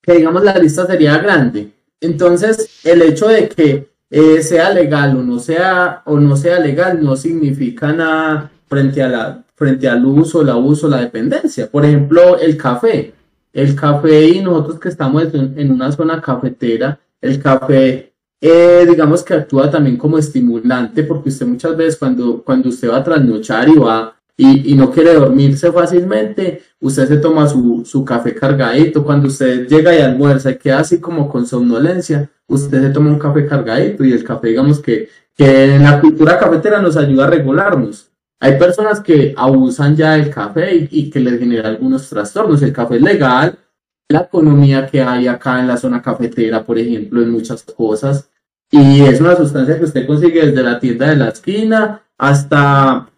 que 0.02 0.12
digamos 0.14 0.44
la 0.44 0.58
lista 0.58 0.86
sería 0.86 1.16
grande. 1.16 1.70
Entonces, 1.98 2.80
el 2.84 3.00
hecho 3.00 3.28
de 3.28 3.48
que 3.48 3.92
sea 4.42 4.70
legal 4.70 5.16
o 5.16 5.22
no 5.22 5.38
sea, 5.38 6.02
o 6.04 6.18
no 6.20 6.36
sea 6.36 6.58
legal 6.58 7.02
no 7.02 7.16
significa 7.16 7.92
nada 7.92 8.50
frente 8.72 9.02
a 9.02 9.08
la, 9.08 9.44
frente 9.54 9.86
al 9.86 10.02
uso, 10.06 10.40
el 10.40 10.48
abuso, 10.48 10.88
la 10.88 11.02
dependencia. 11.02 11.70
Por 11.70 11.84
ejemplo, 11.84 12.38
el 12.38 12.56
café. 12.56 13.12
El 13.52 13.76
café 13.76 14.28
y 14.28 14.40
nosotros 14.40 14.80
que 14.80 14.88
estamos 14.88 15.24
en, 15.34 15.70
una 15.70 15.92
zona 15.92 16.22
cafetera, 16.22 16.98
el 17.20 17.38
café, 17.38 18.14
eh, 18.40 18.86
digamos 18.88 19.22
que 19.22 19.34
actúa 19.34 19.70
también 19.70 19.98
como 19.98 20.16
estimulante, 20.16 21.02
porque 21.02 21.28
usted 21.28 21.44
muchas 21.46 21.76
veces 21.76 21.96
cuando, 21.98 22.42
cuando 22.42 22.70
usted 22.70 22.88
va 22.88 22.96
a 22.96 23.04
trasnochar 23.04 23.68
y 23.68 23.76
va 23.76 24.16
y, 24.38 24.74
no 24.74 24.90
quiere 24.90 25.12
dormirse 25.12 25.70
fácilmente, 25.70 26.62
usted 26.80 27.06
se 27.06 27.18
toma 27.18 27.46
su, 27.46 27.82
su, 27.84 28.06
café 28.06 28.34
cargadito. 28.34 29.04
Cuando 29.04 29.28
usted 29.28 29.68
llega 29.68 29.94
y 29.94 30.00
almuerza 30.00 30.50
y 30.50 30.56
queda 30.56 30.78
así 30.78 30.98
como 30.98 31.28
con 31.28 31.46
somnolencia, 31.46 32.30
usted 32.46 32.80
se 32.80 32.88
toma 32.88 33.10
un 33.10 33.18
café 33.18 33.44
cargadito 33.44 34.02
y 34.02 34.12
el 34.12 34.24
café, 34.24 34.48
digamos 34.48 34.80
que, 34.80 35.10
que 35.36 35.74
en 35.74 35.82
la 35.82 36.00
cultura 36.00 36.38
cafetera 36.38 36.80
nos 36.80 36.96
ayuda 36.96 37.26
a 37.26 37.30
regularnos. 37.30 38.11
Hay 38.42 38.58
personas 38.58 38.98
que 38.98 39.32
abusan 39.36 39.94
ya 39.94 40.14
del 40.14 40.28
café 40.28 40.88
y, 40.90 41.08
que 41.10 41.20
les 41.20 41.38
genera 41.38 41.68
algunos 41.68 42.08
trastornos. 42.08 42.60
El 42.60 42.72
café 42.72 42.96
es 42.96 43.02
legal, 43.02 43.56
la 44.08 44.22
economía 44.22 44.84
que 44.84 45.00
hay 45.00 45.28
acá 45.28 45.60
en 45.60 45.68
la 45.68 45.76
zona 45.76 46.02
cafetera, 46.02 46.64
por 46.64 46.76
ejemplo, 46.76 47.22
en 47.22 47.30
muchas 47.30 47.62
cosas. 47.62 48.28
Y 48.68 49.02
es 49.02 49.20
una 49.20 49.36
sustancia 49.36 49.78
que 49.78 49.84
usted 49.84 50.08
consigue 50.08 50.44
desde 50.44 50.60
la 50.60 50.80
tienda 50.80 51.10
de 51.10 51.16
la 51.16 51.28
esquina 51.28 52.02
hasta, 52.18 53.08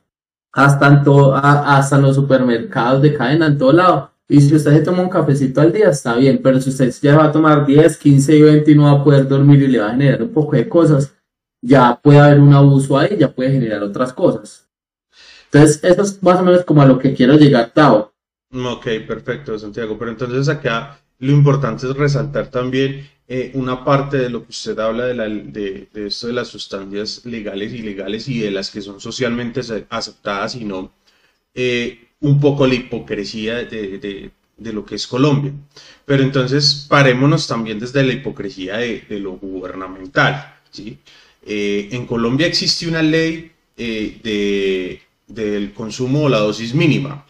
hasta, 0.52 0.87
en 0.88 1.02
hasta 1.43 1.97
los 1.97 2.16
supermercados 2.16 3.00
de 3.00 3.14
cadena, 3.14 3.47
en 3.47 3.57
todo 3.57 3.73
lado. 3.73 4.11
Y 4.28 4.43
si 4.43 4.54
usted 4.54 4.73
se 4.73 4.83
toma 4.83 5.04
un 5.04 5.09
cafecito 5.09 5.62
al 5.62 5.73
día, 5.73 5.88
está 5.88 6.16
bien, 6.16 6.40
pero 6.43 6.61
si 6.61 6.69
usted 6.69 6.93
ya 7.00 7.16
va 7.16 7.25
a 7.25 7.33
tomar 7.33 7.64
10, 7.64 7.97
15 7.97 8.37
y 8.37 8.43
20 8.43 8.71
y 8.71 8.75
no 8.75 8.83
va 8.83 9.00
a 9.00 9.04
poder 9.04 9.26
dormir 9.26 9.62
y 9.62 9.69
le 9.69 9.78
va 9.78 9.87
a 9.87 9.93
generar 9.93 10.23
un 10.23 10.35
poco 10.35 10.54
de 10.54 10.69
cosas, 10.69 11.14
ya 11.62 11.99
puede 12.02 12.21
haber 12.21 12.40
un 12.40 12.52
abuso 12.52 12.99
ahí, 12.99 13.16
ya 13.19 13.35
puede 13.35 13.52
generar 13.52 13.83
otras 13.83 14.12
cosas. 14.12 14.63
Entonces, 15.54 15.84
eso 15.84 16.02
es 16.02 16.20
más 16.20 16.40
o 16.40 16.42
menos 16.42 16.64
como 16.64 16.82
a 16.82 16.87
lo 16.87 16.99
que 16.99 17.14
quiero 17.14 17.37
llegar, 17.37 17.70
Tao. 17.73 18.12
Ok, 18.52 18.87
perfecto, 19.06 19.56
Santiago. 19.56 19.96
Pero 19.96 20.11
entonces 20.11 20.49
acá 20.49 21.00
lo 21.20 21.30
importante 21.30 21.88
es 21.88 21.96
resaltar 21.96 22.50
también 22.50 23.08
eh, 23.28 23.52
una 23.54 23.84
parte 23.84 24.18
de 24.18 24.30
lo 24.30 24.42
que 24.42 24.50
usted 24.50 24.76
habla 24.80 25.04
de, 25.06 25.14
la, 25.14 25.28
de, 25.28 25.88
esto 25.94 26.26
de 26.26 26.32
las 26.32 26.49
sustancias 26.49 27.25
legales 27.25 27.73
y 27.73 27.76
ilegales 27.76 28.28
y 28.28 28.40
de 28.40 28.50
las 28.50 28.68
que 28.73 28.82
son 28.82 29.00
socialmente 29.00 29.61
aceptadas 29.90 30.56
y 30.56 30.64
no 30.64 30.92
eh, 31.54 32.08
un 32.18 32.40
poco 32.40 32.66
la 32.66 32.75
hipocresía 32.75 33.64
de, 33.64 34.32
de, 34.58 34.73
lo 34.73 34.84
que 34.84 34.96
es 34.96 35.06
Colombia. 35.06 35.52
Pero 36.04 36.25
entonces 36.25 36.84
parémonos 36.88 37.46
también 37.46 37.78
desde 37.78 38.02
la 38.02 38.12
hipocresía 38.12 38.78
de, 38.78 39.04
lo 39.20 39.37
gubernamental. 39.37 40.56
¿sí? 40.73 40.99
Eh, 41.46 41.90
en 41.92 42.06
Colombia 42.06 42.49
existe 42.49 42.88
una 42.88 43.02
ley 43.02 43.52
de 43.76 45.03
del 45.35 45.73
consumo 45.75 46.25
o 46.25 46.29
la 46.29 46.38
dosis 46.38 46.75
mínima. 46.75 47.26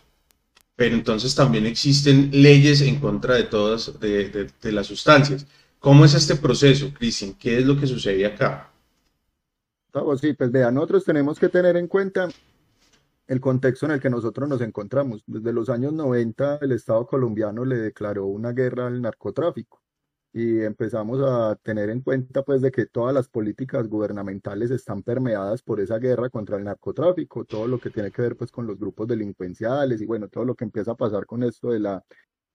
Pero 0.77 0.95
entonces 0.95 1.35
también 1.35 1.67
existen 1.67 2.31
leyes 2.33 2.81
en 2.81 2.99
contra 2.99 3.35
de 3.35 3.45
todas 3.45 3.99
de, 4.01 4.51
las 4.63 4.87
sustancias. 4.87 5.47
¿Cómo 5.79 6.05
es 6.05 6.15
este 6.15 6.37
proceso, 6.37 6.93
Cristian? 6.93 7.35
¿Qué 7.35 7.59
es 7.59 7.67
lo 7.67 7.79
que 7.79 7.87
sucede 7.87 8.27
acá? 8.27 8.71
Sí, 10.21 10.33
pues 10.33 10.51
vean, 10.51 10.75
nosotros 10.75 11.05
tenemos 11.05 11.39
que 11.39 11.49
tener 11.49 11.77
en 11.77 11.87
cuenta 11.87 12.29
el 13.29 13.41
contexto 13.41 13.87
en 13.87 13.93
el 13.93 14.01
que 14.01 14.11
nosotros 14.11 14.49
nos 14.49 14.61
encontramos. 14.61 15.23
Desde 15.27 15.53
los 15.53 15.69
años 15.69 15.93
90 15.93 16.59
el 16.63 16.73
Estado 16.73 17.07
colombiano 17.07 17.65
le 17.65 17.77
declaró 17.77 18.27
una 18.27 18.53
guerra 18.53 18.89
al 18.89 19.01
narcotráfico 19.01 19.84
y 20.35 20.62
empezamos 20.62 21.21
a 21.23 21.55
tener 21.62 21.91
en 21.91 22.00
cuenta 22.00 22.43
pues 22.43 22.61
de 22.61 22.73
que 22.73 22.87
todas 22.87 23.14
las 23.14 23.29
políticas 23.29 23.87
gubernamentales 23.87 24.73
están 24.73 25.05
permeadas 25.05 25.62
por 25.62 25.79
esa 25.81 25.99
guerra 26.00 26.29
contra 26.29 26.57
el 26.59 26.64
narcotráfico, 26.64 27.45
todo 27.45 27.69
lo 27.69 27.79
que 27.79 27.91
tiene 27.91 28.11
que 28.11 28.21
ver 28.21 28.37
pues 28.37 28.50
con 28.50 28.67
los 28.67 28.76
grupos 28.76 29.07
delincuenciales 29.07 30.00
y 30.03 30.07
bueno, 30.07 30.29
todo 30.29 30.45
lo 30.45 30.57
que 30.57 30.64
empieza 30.64 30.91
a 30.91 30.97
pasar 30.97 31.25
con 31.25 31.45
esto 31.45 31.71
de 31.71 31.79
la, 31.79 32.05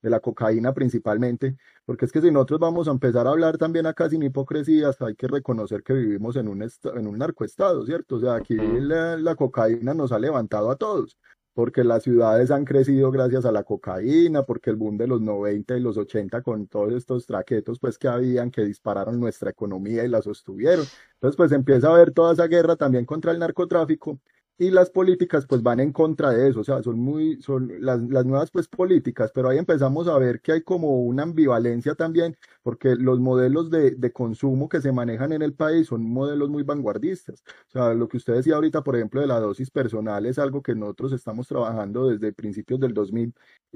de 0.02 0.10
la 0.10 0.20
cocaína 0.20 0.74
principalmente, 0.74 1.56
porque 1.86 2.04
es 2.04 2.12
que 2.12 2.20
si 2.22 2.32
nosotros 2.32 2.60
vamos 2.60 2.90
a 2.90 2.92
empezar 2.92 3.28
a 3.28 3.30
hablar 3.30 3.58
también 3.58 3.86
acá 3.86 4.10
sin 4.10 4.24
hipocresías, 4.24 5.02
hay 5.02 5.16
que 5.16 5.28
reconocer 5.28 5.82
que 5.82 5.94
vivimos 5.94 6.36
en 6.36 6.50
un, 6.50 6.62
en 6.62 7.08
un 7.08 7.18
narcoestado, 7.18 7.86
¿cierto? 7.86 8.18
O 8.18 8.20
sea, 8.20 8.36
aquí 8.36 8.56
la, 8.58 9.16
la 9.16 9.36
cocaína 9.36 9.94
nos 9.94 10.12
ha 10.12 10.20
levantado 10.20 10.70
a 10.70 10.76
todos 10.76 11.18
porque 11.60 11.84
las 11.84 12.04
ciudades 12.04 12.52
han 12.52 12.64
crecido 12.64 13.12
gracias 13.12 13.44
a 13.44 13.52
la 13.52 13.66
cocaína, 13.66 14.44
porque 14.44 14.70
el 14.70 14.78
boom 14.78 14.96
de 14.96 15.08
los 15.08 15.20
90 15.20 15.76
y 15.76 15.82
los 15.82 15.98
80 15.98 16.42
con 16.42 16.68
todos 16.68 16.94
estos 16.94 17.26
traquetos 17.26 17.80
pues 17.80 17.98
que 17.98 18.08
habían 18.08 18.50
que 18.50 18.64
dispararon 18.64 19.20
nuestra 19.20 19.50
economía 19.50 20.06
y 20.06 20.08
la 20.08 20.22
sostuvieron. 20.22 20.86
Entonces 21.16 21.36
pues 21.36 21.52
empieza 21.52 21.90
a 21.90 21.96
haber 21.96 22.12
toda 22.12 22.32
esa 22.32 22.48
guerra 22.48 22.78
también 22.78 23.04
contra 23.04 23.34
el 23.34 23.40
narcotráfico 23.40 24.22
y 24.60 24.72
las 24.72 24.90
políticas 24.90 25.46
pues 25.48 25.64
van 25.64 25.80
en 25.80 25.94
contra 25.94 26.32
de 26.32 26.50
eso, 26.50 26.60
o 26.60 26.64
sea, 26.66 26.84
son 26.84 27.00
muy, 27.00 27.42
son 27.42 27.72
las, 27.80 28.02
las, 28.02 28.26
nuevas 28.26 28.52
pues 28.52 28.68
políticas, 28.68 29.32
pero 29.34 29.48
ahí 29.48 29.58
empezamos 29.58 30.10
a 30.10 30.18
ver 30.18 30.42
que 30.42 30.52
hay 30.52 30.62
como 30.64 31.02
una 31.02 31.24
ambivalencia 31.24 31.96
también, 31.96 32.36
porque 32.62 32.96
los 32.98 33.22
modelos 33.22 33.72
de, 33.72 33.92
de, 33.92 34.12
consumo 34.12 34.68
que 34.68 34.82
se 34.82 34.92
manejan 34.92 35.32
en 35.32 35.44
el 35.44 35.54
país 35.54 35.88
son 35.88 36.04
modelos 36.04 36.50
muy 36.50 36.64
vanguardistas, 36.64 37.42
o 37.70 37.72
sea, 37.72 37.94
lo 37.94 38.10
que 38.10 38.18
usted 38.18 38.34
decía 38.34 38.56
ahorita, 38.56 38.84
por 38.84 38.98
ejemplo, 38.98 39.22
de 39.22 39.28
la 39.28 39.40
dosis 39.40 39.72
personal 39.72 40.26
es 40.26 40.38
algo 40.38 40.62
que 40.62 40.76
nosotros 40.76 41.14
estamos 41.14 41.48
trabajando 41.48 42.10
desde 42.10 42.34
principios 42.34 42.82
del 42.82 42.94
2000 42.94 43.34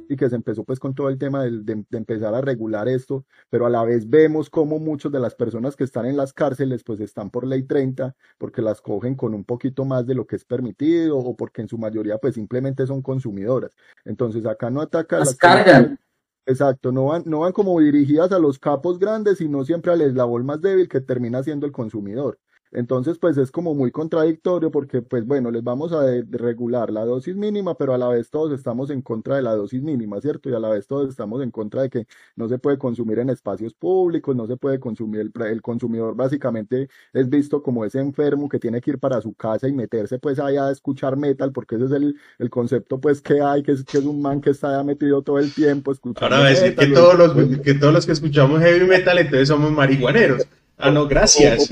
y 0.09 0.17
que 0.17 0.29
se 0.29 0.35
empezó 0.35 0.65
pues 0.65 0.79
con 0.79 0.93
todo 0.93 1.07
el 1.07 1.17
tema 1.17 1.43
de, 1.43 1.61
de, 1.63 1.97
empezar 1.97 2.35
a 2.35 2.41
regular 2.41 2.89
esto, 2.89 3.25
pero 3.49 3.65
a 3.65 3.69
la 3.69 3.85
vez 3.85 4.09
vemos 4.09 4.49
como 4.49 4.79
muchas 4.79 5.13
de 5.13 5.19
las 5.19 5.33
personas 5.35 5.77
que 5.77 5.85
están 5.85 6.07
en 6.07 6.17
las 6.17 6.33
cárceles 6.33 6.83
pues 6.83 6.99
están 6.99 7.29
por 7.29 7.47
ley 7.47 7.63
30 7.63 8.15
porque 8.37 8.61
las 8.61 8.81
cogen 8.81 9.15
con 9.15 9.33
un 9.33 9.45
poquito 9.45 9.85
más 9.85 10.05
de 10.05 10.15
lo 10.15 10.27
que 10.27 10.35
es 10.35 10.43
permitido 10.43 10.72
o 11.11 11.35
porque 11.35 11.61
en 11.61 11.67
su 11.67 11.77
mayoría 11.77 12.17
pues 12.17 12.35
simplemente 12.35 12.85
son 12.87 13.01
consumidoras. 13.01 13.71
Entonces 14.05 14.45
acá 14.45 14.69
no 14.69 14.81
ataca 14.81 15.19
las, 15.19 15.29
las 15.29 15.37
cargan. 15.37 15.99
Exacto, 16.45 16.91
no 16.91 17.05
van, 17.05 17.23
no 17.25 17.39
van 17.39 17.53
como 17.53 17.79
dirigidas 17.79 18.31
a 18.33 18.39
los 18.39 18.59
capos 18.59 18.99
grandes, 18.99 19.37
sino 19.37 19.63
siempre 19.63 19.93
al 19.93 20.01
eslabón 20.01 20.45
más 20.45 20.61
débil 20.61 20.89
que 20.89 20.99
termina 20.99 21.41
siendo 21.41 21.65
el 21.65 21.71
consumidor. 21.71 22.37
Entonces, 22.73 23.19
pues 23.19 23.37
es 23.37 23.51
como 23.51 23.75
muy 23.75 23.91
contradictorio 23.91 24.71
porque, 24.71 25.03
pues 25.03 25.25
bueno, 25.27 25.51
les 25.51 25.63
vamos 25.63 25.93
a 25.93 26.05
regular 26.31 26.89
la 26.89 27.05
dosis 27.05 27.35
mínima, 27.35 27.75
pero 27.75 27.93
a 27.93 27.99
la 27.99 28.07
vez 28.07 28.31
todos 28.31 28.51
estamos 28.51 28.89
en 28.89 29.03
contra 29.03 29.35
de 29.35 29.43
la 29.43 29.55
dosis 29.55 29.81
mínima, 29.83 30.19
¿cierto? 30.19 30.49
Y 30.49 30.55
a 30.55 30.59
la 30.59 30.69
vez 30.69 30.87
todos 30.87 31.07
estamos 31.07 31.43
en 31.43 31.51
contra 31.51 31.83
de 31.83 31.89
que 31.91 32.07
no 32.35 32.49
se 32.49 32.57
puede 32.57 32.79
consumir 32.79 33.19
en 33.19 33.29
espacios 33.29 33.75
públicos, 33.75 34.35
no 34.35 34.47
se 34.47 34.57
puede 34.57 34.79
consumir, 34.79 35.21
el, 35.21 35.31
el 35.45 35.61
consumidor 35.61 36.15
básicamente 36.15 36.89
es 37.13 37.29
visto 37.29 37.61
como 37.61 37.85
ese 37.85 37.99
enfermo 37.99 38.49
que 38.49 38.57
tiene 38.59 38.81
que 38.81 38.91
ir 38.91 38.99
para 38.99 39.21
su 39.21 39.33
casa 39.33 39.67
y 39.67 39.73
meterse 39.73 40.17
pues 40.17 40.39
allá 40.39 40.67
a 40.67 40.71
escuchar 40.71 41.15
metal, 41.15 41.51
porque 41.51 41.75
ese 41.75 41.85
es 41.85 41.91
el, 41.91 42.15
el 42.39 42.49
concepto 42.49 42.99
pues 42.99 43.21
que 43.21 43.39
hay, 43.39 43.61
que 43.61 43.73
es, 43.73 43.83
que 43.83 43.99
es 43.99 44.03
un 44.03 44.19
man 44.19 44.41
que 44.41 44.49
está 44.49 44.71
ya 44.71 44.83
metido 44.83 45.21
todo 45.21 45.37
el 45.37 45.53
tiempo 45.53 45.91
escuchando 45.91 46.35
Ahora 46.35 46.49
decir 46.49 46.75
que 46.75 46.87
todos, 46.87 47.17
los, 47.17 47.59
que 47.59 47.75
todos 47.75 47.93
los 47.93 48.05
que 48.07 48.13
escuchamos 48.13 48.61
heavy 48.61 48.87
metal 48.87 49.19
entonces 49.19 49.47
somos 49.47 49.71
marihuaneros. 49.71 50.47
Ah, 50.79 50.89
no, 50.89 51.07
gracias 51.07 51.71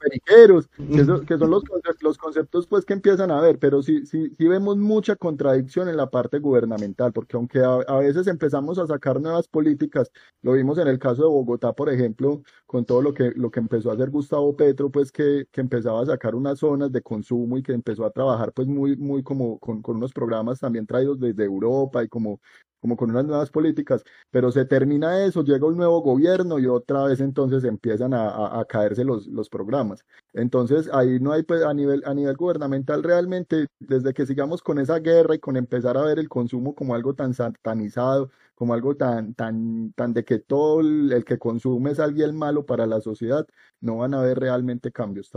periqueros, 0.00 0.68
que, 0.68 1.26
que 1.26 1.38
son 1.38 1.50
los, 1.50 1.62
los, 2.00 2.18
conceptos 2.18 2.66
pues 2.66 2.84
que 2.84 2.94
empiezan 2.94 3.30
a 3.30 3.40
ver, 3.40 3.58
pero 3.58 3.82
sí, 3.82 4.06
sí, 4.06 4.34
sí 4.36 4.48
vemos 4.48 4.76
mucha 4.76 5.14
contradicción 5.16 5.88
en 5.88 5.96
la 5.96 6.10
parte 6.10 6.38
gubernamental, 6.38 7.12
porque 7.12 7.36
aunque 7.36 7.60
a, 7.60 7.98
veces 7.98 8.26
empezamos 8.26 8.78
a 8.78 8.86
sacar 8.86 9.20
nuevas 9.20 9.46
políticas, 9.46 10.10
lo 10.42 10.52
vimos 10.52 10.78
en 10.78 10.88
el 10.88 10.98
caso 10.98 11.22
de 11.22 11.28
Bogotá, 11.28 11.72
por 11.74 11.90
ejemplo, 11.90 12.42
con 12.66 12.84
todo 12.84 13.02
lo 13.02 13.14
que, 13.14 13.32
lo 13.36 13.50
que 13.50 13.60
empezó 13.60 13.90
a 13.90 13.94
hacer 13.94 14.10
Gustavo 14.10 14.56
Petro, 14.56 14.90
pues 14.90 15.12
que, 15.12 15.46
que 15.52 15.60
empezaba 15.60 16.02
a 16.02 16.06
sacar 16.06 16.34
unas 16.34 16.58
zonas 16.58 16.90
de 16.90 17.02
consumo 17.02 17.58
y 17.58 17.62
que 17.62 17.72
empezó 17.72 18.04
a 18.04 18.10
trabajar 18.10 18.52
pues 18.52 18.66
muy, 18.66 18.96
muy 18.96 19.22
como 19.22 19.58
con, 19.58 19.82
con 19.82 19.96
unos 19.96 20.12
programas 20.12 20.60
también 20.60 20.86
traídos 20.86 21.20
desde 21.20 21.44
Europa 21.44 22.02
y 22.02 22.08
como 22.08 22.40
como 22.80 22.96
con 22.96 23.10
unas 23.10 23.24
nuevas 23.24 23.50
políticas, 23.50 24.02
pero 24.30 24.50
se 24.50 24.64
termina 24.64 25.24
eso, 25.24 25.44
llega 25.44 25.66
un 25.66 25.76
nuevo 25.76 26.00
gobierno 26.02 26.58
y 26.58 26.66
otra 26.66 27.04
vez 27.04 27.20
entonces 27.20 27.64
empiezan 27.64 28.14
a, 28.14 28.58
a, 28.58 28.64
caerse 28.64 29.04
los, 29.04 29.26
los, 29.26 29.48
programas. 29.48 30.04
Entonces 30.32 30.88
ahí 30.92 31.20
no 31.20 31.32
hay, 31.32 31.42
pues, 31.42 31.62
a 31.62 31.74
nivel, 31.74 32.02
a 32.06 32.14
nivel 32.14 32.36
gubernamental 32.36 33.02
realmente, 33.02 33.66
desde 33.78 34.14
que 34.14 34.26
sigamos 34.26 34.62
con 34.62 34.78
esa 34.78 34.98
guerra 34.98 35.34
y 35.34 35.38
con 35.38 35.56
empezar 35.56 35.96
a 35.96 36.02
ver 36.02 36.18
el 36.18 36.28
consumo 36.28 36.74
como 36.74 36.94
algo 36.94 37.14
tan 37.14 37.34
satanizado, 37.34 38.30
como 38.54 38.74
algo 38.74 38.96
tan, 38.96 39.34
tan, 39.34 39.92
tan 39.94 40.12
de 40.12 40.24
que 40.24 40.38
todo 40.38 40.80
el, 40.80 41.24
que 41.26 41.38
consume 41.38 41.92
es 41.92 42.00
alguien 42.00 42.36
malo 42.36 42.66
para 42.66 42.86
la 42.86 43.00
sociedad, 43.00 43.46
no 43.80 43.98
van 43.98 44.14
a 44.14 44.20
haber 44.20 44.38
realmente 44.38 44.92
cambios. 44.92 45.30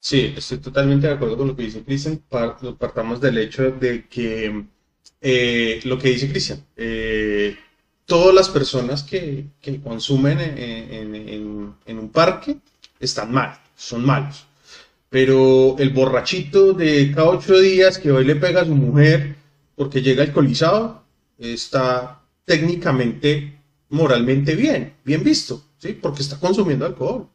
Sí, 0.00 0.34
estoy 0.36 0.58
totalmente 0.58 1.06
de 1.06 1.14
acuerdo 1.14 1.36
con 1.36 1.48
lo 1.48 1.56
que 1.56 1.64
dice 1.64 1.84
Cristian. 1.84 2.22
Partamos 2.78 3.20
del 3.20 3.38
hecho 3.38 3.70
de 3.70 4.08
que 4.08 4.66
eh, 5.28 5.80
lo 5.82 5.98
que 5.98 6.10
dice 6.10 6.28
Cristian, 6.28 6.64
eh, 6.76 7.56
todas 8.04 8.32
las 8.32 8.48
personas 8.48 9.02
que, 9.02 9.46
consumen 9.82 10.38
en, 10.40 11.98
un 11.98 12.08
parque 12.10 12.58
están 13.00 13.32
mal, 13.32 13.58
son 13.74 14.04
malos. 14.04 14.46
Pero 15.08 15.74
el 15.80 15.90
borrachito 15.90 16.74
de 16.74 17.10
cada 17.12 17.30
ocho 17.30 17.58
días 17.58 17.98
que 17.98 18.12
hoy 18.12 18.24
le 18.24 18.36
pega 18.36 18.62
a 18.62 18.66
su 18.66 18.76
mujer 18.76 19.34
porque 19.74 20.00
llega 20.00 20.22
alcoholizado 20.22 21.02
está 21.38 22.20
técnicamente, 22.44 23.58
moralmente 23.88 24.54
bien, 24.54 24.94
bien 25.04 25.24
visto, 25.24 25.60
¿sí? 25.78 25.98
Porque 26.00 26.22
está 26.22 26.38
consumiendo 26.38 26.86
alcohol. 26.86 27.26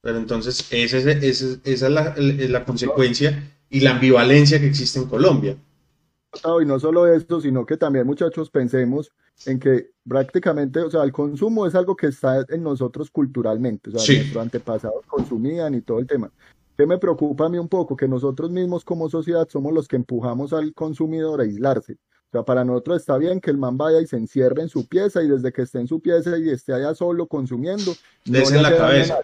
Pero 0.00 0.18
entonces 0.18 0.66
esa 0.68 0.98
es, 0.98 1.60
esa 1.62 1.86
es 2.16 2.50
la 2.50 2.64
consecuencia 2.64 3.52
y 3.70 3.78
la 3.78 3.92
ambivalencia 3.92 4.58
que 4.58 4.66
existe 4.66 4.98
en 4.98 5.06
Colombia. 5.06 5.56
Y 6.62 6.64
no 6.64 6.80
solo 6.80 7.06
esto, 7.06 7.40
sino 7.40 7.66
que 7.66 7.76
también 7.76 8.06
muchachos 8.06 8.50
pensemos 8.50 9.10
en 9.46 9.58
que 9.58 9.90
prácticamente, 10.06 10.80
o 10.80 10.90
sea, 10.90 11.02
el 11.02 11.12
consumo 11.12 11.66
es 11.66 11.74
algo 11.74 11.96
que 11.96 12.08
está 12.08 12.44
en 12.48 12.62
nosotros 12.62 13.10
culturalmente, 13.10 13.90
o 13.90 13.98
sea, 13.98 14.14
nuestros 14.16 14.42
antepasados 14.42 15.06
consumían 15.06 15.74
y 15.74 15.80
todo 15.80 15.98
el 15.98 16.06
tema. 16.06 16.30
¿Qué 16.76 16.86
me 16.86 16.98
preocupa 16.98 17.46
a 17.46 17.48
mí 17.48 17.58
un 17.58 17.68
poco? 17.68 17.96
Que 17.96 18.08
nosotros 18.08 18.50
mismos 18.50 18.84
como 18.84 19.08
sociedad 19.08 19.48
somos 19.48 19.72
los 19.72 19.86
que 19.86 19.96
empujamos 19.96 20.52
al 20.52 20.74
consumidor 20.74 21.40
a 21.40 21.44
aislarse. 21.44 21.92
O 21.92 22.32
sea, 22.32 22.42
para 22.42 22.64
nosotros 22.64 23.00
está 23.00 23.16
bien 23.16 23.40
que 23.40 23.52
el 23.52 23.58
man 23.58 23.76
vaya 23.76 24.00
y 24.00 24.06
se 24.08 24.16
encierre 24.16 24.60
en 24.60 24.68
su 24.68 24.88
pieza 24.88 25.22
y 25.22 25.28
desde 25.28 25.52
que 25.52 25.62
esté 25.62 25.78
en 25.78 25.86
su 25.86 26.00
pieza 26.00 26.36
y 26.36 26.50
esté 26.50 26.72
allá 26.72 26.92
solo 26.96 27.28
consumiendo, 27.28 27.92
no 28.26 28.50
le 28.50 28.62
la 28.62 28.76
cabeza. 28.76 29.18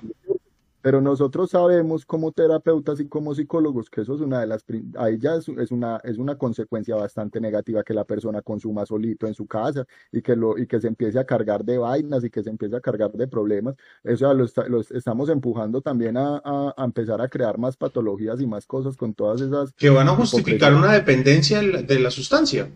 Pero 0.82 1.00
nosotros 1.00 1.50
sabemos 1.50 2.06
como 2.06 2.32
terapeutas 2.32 3.00
y 3.00 3.06
como 3.06 3.34
psicólogos 3.34 3.90
que 3.90 4.00
eso 4.00 4.14
es 4.14 4.20
una 4.20 4.40
de 4.40 4.46
las, 4.46 4.64
ahí 4.98 5.18
ya 5.18 5.34
es, 5.34 5.48
una, 5.70 6.00
es 6.04 6.18
una 6.18 6.36
consecuencia 6.36 6.96
bastante 6.96 7.40
negativa 7.40 7.82
que 7.82 7.92
la 7.92 8.04
persona 8.04 8.40
consuma 8.40 8.86
solito 8.86 9.26
en 9.26 9.34
su 9.34 9.46
casa 9.46 9.86
y 10.10 10.22
que, 10.22 10.36
lo, 10.36 10.56
y 10.56 10.66
que 10.66 10.80
se 10.80 10.88
empiece 10.88 11.18
a 11.18 11.24
cargar 11.24 11.64
de 11.64 11.78
vainas 11.78 12.24
y 12.24 12.30
que 12.30 12.42
se 12.42 12.50
empiece 12.50 12.76
a 12.76 12.80
cargar 12.80 13.12
de 13.12 13.28
problemas. 13.28 13.74
Eso 14.02 14.32
lo, 14.32 14.44
estamos 14.90 15.28
empujando 15.28 15.80
también 15.82 16.16
a, 16.16 16.40
a, 16.44 16.84
empezar 16.84 17.20
a 17.20 17.28
crear 17.28 17.58
más 17.58 17.76
patologías 17.76 18.40
y 18.40 18.46
más 18.46 18.66
cosas 18.66 18.96
con 18.96 19.12
todas 19.12 19.40
esas. 19.40 19.72
Que 19.74 19.90
van 19.90 20.08
a 20.08 20.14
justificar 20.14 20.74
una 20.74 20.92
dependencia 20.92 21.60
de 21.60 21.98
la 21.98 22.10
sustancia. 22.10 22.70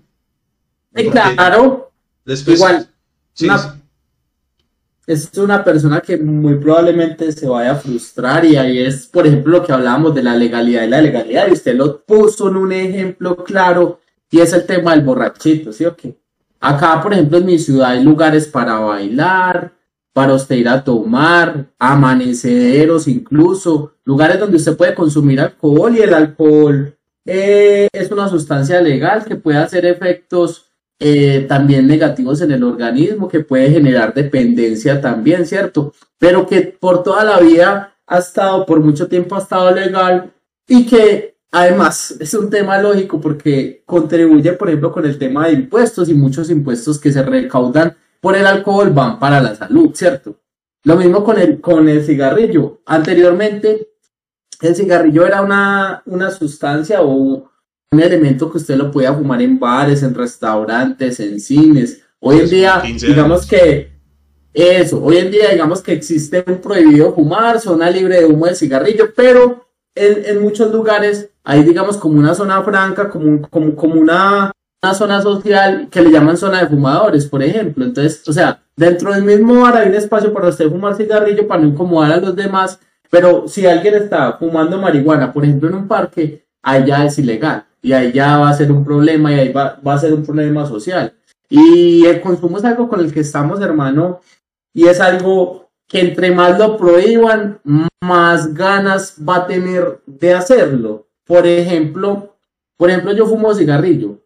claro. 0.93 1.91
Después, 2.25 2.57
Igual, 2.57 2.89
es 5.07 5.31
una 5.37 5.63
persona 5.63 6.01
que 6.01 6.17
muy 6.17 6.57
probablemente 6.57 7.31
se 7.33 7.47
vaya 7.47 7.73
a 7.73 7.77
frustrar 7.77 8.45
y 8.45 8.57
ahí 8.57 8.79
es, 8.79 9.07
por 9.07 9.27
ejemplo, 9.27 9.59
lo 9.59 9.65
que 9.65 9.73
hablábamos 9.73 10.15
de 10.15 10.23
la 10.23 10.35
legalidad 10.35 10.85
y 10.85 10.89
la 10.89 11.03
legalidad 11.03 11.49
y 11.49 11.53
usted 11.53 11.75
lo 11.75 12.01
puso 12.05 12.49
en 12.49 12.57
un 12.57 12.73
ejemplo 12.73 13.37
claro 13.45 14.01
y 14.31 14.41
es 14.41 14.53
el 14.53 14.67
tema 14.67 14.93
del 14.93 15.05
borrachito, 15.05 15.73
¿sí 15.73 15.85
o 15.85 15.95
qué? 15.95 16.17
Acá, 16.61 17.01
por 17.03 17.13
ejemplo, 17.13 17.39
en 17.39 17.47
mi 17.47 17.59
ciudad 17.59 17.91
hay 17.91 18.03
lugares 18.03 18.49
para 18.49 18.79
bailar, 18.79 19.73
para 20.15 20.35
usted 20.35 20.57
ir 20.57 20.69
a 20.69 20.83
tomar, 20.83 21.67
amaneceros 21.79 23.07
incluso, 23.07 23.93
lugares 24.05 24.41
donde 24.41 24.57
usted 24.57 24.77
puede 24.77 24.95
consumir 24.95 25.41
alcohol 25.41 25.95
y 25.95 26.01
el 26.01 26.15
alcohol 26.15 26.97
eh, 27.27 27.89
es 27.93 28.11
una 28.11 28.29
sustancia 28.29 28.81
legal 28.81 29.25
que 29.25 29.37
puede 29.37 29.59
hacer 29.59 29.85
efectos 29.87 30.71
eh, 30.99 31.45
también 31.49 31.87
negativos 31.87 32.41
en 32.41 32.53
el 32.53 32.63
organismo, 32.63 33.29
que 33.29 33.41
puede 33.41 33.71
generar 33.71 34.15
dependencia 34.15 35.01
también, 35.01 35.47
¿cierto? 35.47 35.93
Pero 36.19 36.47
que 36.47 36.63
por 36.63 37.03
toda 37.03 37.25
la 37.25 37.41
vida 37.41 37.97
ha 38.07 38.19
estado, 38.19 38.65
por 38.65 38.81
mucho 38.81 39.09
tiempo 39.09 39.35
ha 39.35 39.41
estado 39.41 39.71
legal 39.73 40.33
y 40.69 40.87
que 40.87 41.37
además 41.51 42.17
es 42.21 42.35
un 42.35 42.49
tema 42.49 42.79
lógico 42.79 43.21
porque 43.21 43.83
contribuye, 43.87 44.53
por 44.53 44.69
ejemplo, 44.69 44.93
con 44.93 45.05
el 45.05 45.19
tema 45.19 45.47
de 45.47 45.55
impuestos 45.55 46.09
y 46.09 46.15
muchos 46.15 46.51
impuestos 46.51 46.99
que 46.99 47.13
se 47.13 47.23
recaudan 47.23 47.97
por 48.21 48.37
el 48.37 48.47
alcohol 48.47 48.91
van 48.91 49.19
para 49.19 49.41
la 49.41 49.55
salud, 49.55 49.91
¿cierto? 49.95 50.41
Lo 50.85 50.97
mismo 50.97 51.25
con 51.25 51.39
el, 51.39 51.61
con 51.61 51.89
el 51.89 52.05
cigarrillo. 52.05 52.83
Anteriormente, 52.87 53.89
el 54.61 54.77
cigarrillo 54.77 55.27
era 55.27 55.43
una, 55.43 56.03
una 56.07 56.31
sustancia 56.31 57.03
o 57.03 57.51
un 57.95 58.03
elemento 58.03 58.51
que 58.51 58.59
usted 58.59 58.77
lo 58.77 58.91
pueda 58.91 59.15
fumar 59.15 59.41
en 59.41 59.59
bares, 59.59 60.03
en 60.03 60.15
restaurantes, 60.15 61.21
en 61.21 61.41
cines. 61.41 62.03
Hoy 62.21 62.41
en 62.41 62.51
día, 62.51 62.83
digamos 62.83 63.47
que 63.47 63.93
eso, 64.53 65.03
hoy 65.03 65.19
en 65.19 65.31
día 65.31 65.51
digamos 65.51 65.83
que 65.83 65.93
existe 65.93 66.45
un 66.47 66.59
prohibido 66.59 67.13
fumar, 67.15 67.61
zona 67.61 67.91
libre 67.91 68.21
de 68.21 68.27
humo 68.27 68.47
de 68.47 68.55
cigarrillo, 68.55 69.13
pero 69.15 69.67
en, 69.95 70.25
en 70.25 70.43
muchos 70.43 70.73
lugares 70.73 71.31
hay 71.45 71.63
digamos 71.63 71.97
como 71.97 72.19
una 72.19 72.35
zona 72.35 72.63
franca, 72.63 73.09
como, 73.09 73.43
como, 73.49 73.75
como 73.75 73.95
una, 73.95 74.53
una 74.83 74.95
zona 74.95 75.23
social 75.23 75.89
que 75.91 76.01
le 76.01 76.11
llaman 76.11 76.37
zona 76.37 76.61
de 76.61 76.69
fumadores, 76.69 77.27
por 77.27 77.43
ejemplo. 77.43 77.85
Entonces, 77.85 78.27
o 78.29 78.33
sea, 78.33 78.63
dentro 78.77 79.13
del 79.13 79.25
mismo 79.25 79.61
bar 79.61 79.77
hay 79.77 79.89
un 79.89 79.95
espacio 79.95 80.33
para 80.33 80.49
usted 80.49 80.69
fumar 80.69 80.97
cigarrillo 80.97 81.47
para 81.47 81.63
no 81.63 81.69
incomodar 81.69 82.13
a 82.13 82.17
los 82.17 82.35
demás, 82.35 82.79
pero 83.11 83.47
si 83.47 83.67
alguien 83.67 83.95
está 83.95 84.33
fumando 84.39 84.79
marihuana, 84.79 85.33
por 85.33 85.45
ejemplo, 85.45 85.69
en 85.69 85.75
un 85.75 85.89
parque, 85.89 86.47
allá 86.63 87.05
es 87.05 87.19
ilegal 87.19 87.67
y 87.85 87.93
ahí 87.93 88.13
ya 88.13 88.39
va 88.39 88.49
a 88.49 88.55
ser 88.55 88.73
un 88.73 88.83
problema 88.83 89.31
y 89.31 89.39
ahí 89.39 89.53
va, 89.53 89.79
va 89.87 89.93
a 89.93 89.99
ser 89.99 90.15
un 90.15 90.25
problema 90.25 90.65
social. 90.65 91.13
Y 91.51 92.07
el 92.07 92.23
consumo 92.23 92.57
es 92.57 92.65
algo 92.65 92.89
con 92.89 92.99
el 93.01 93.13
que 93.13 93.21
estamos, 93.21 93.61
hermano, 93.61 94.23
y 94.73 94.87
es 94.87 95.01
algo 95.01 95.71
que 95.87 96.01
entre 96.01 96.31
más 96.31 96.59
lo 96.59 96.79
prohíban, 96.79 97.61
más 98.01 98.55
ganas 98.55 99.17
va 99.17 99.37
a 99.37 99.47
tener 99.47 100.01
de 100.07 100.33
hacerlo. 100.33 101.09
Por 101.27 101.47
ejemplo, 101.47 102.37
por 102.79 102.89
ejemplo, 102.89 103.13
yo 103.13 103.27
fumo 103.27 103.55
cigarrillo. 103.55 104.19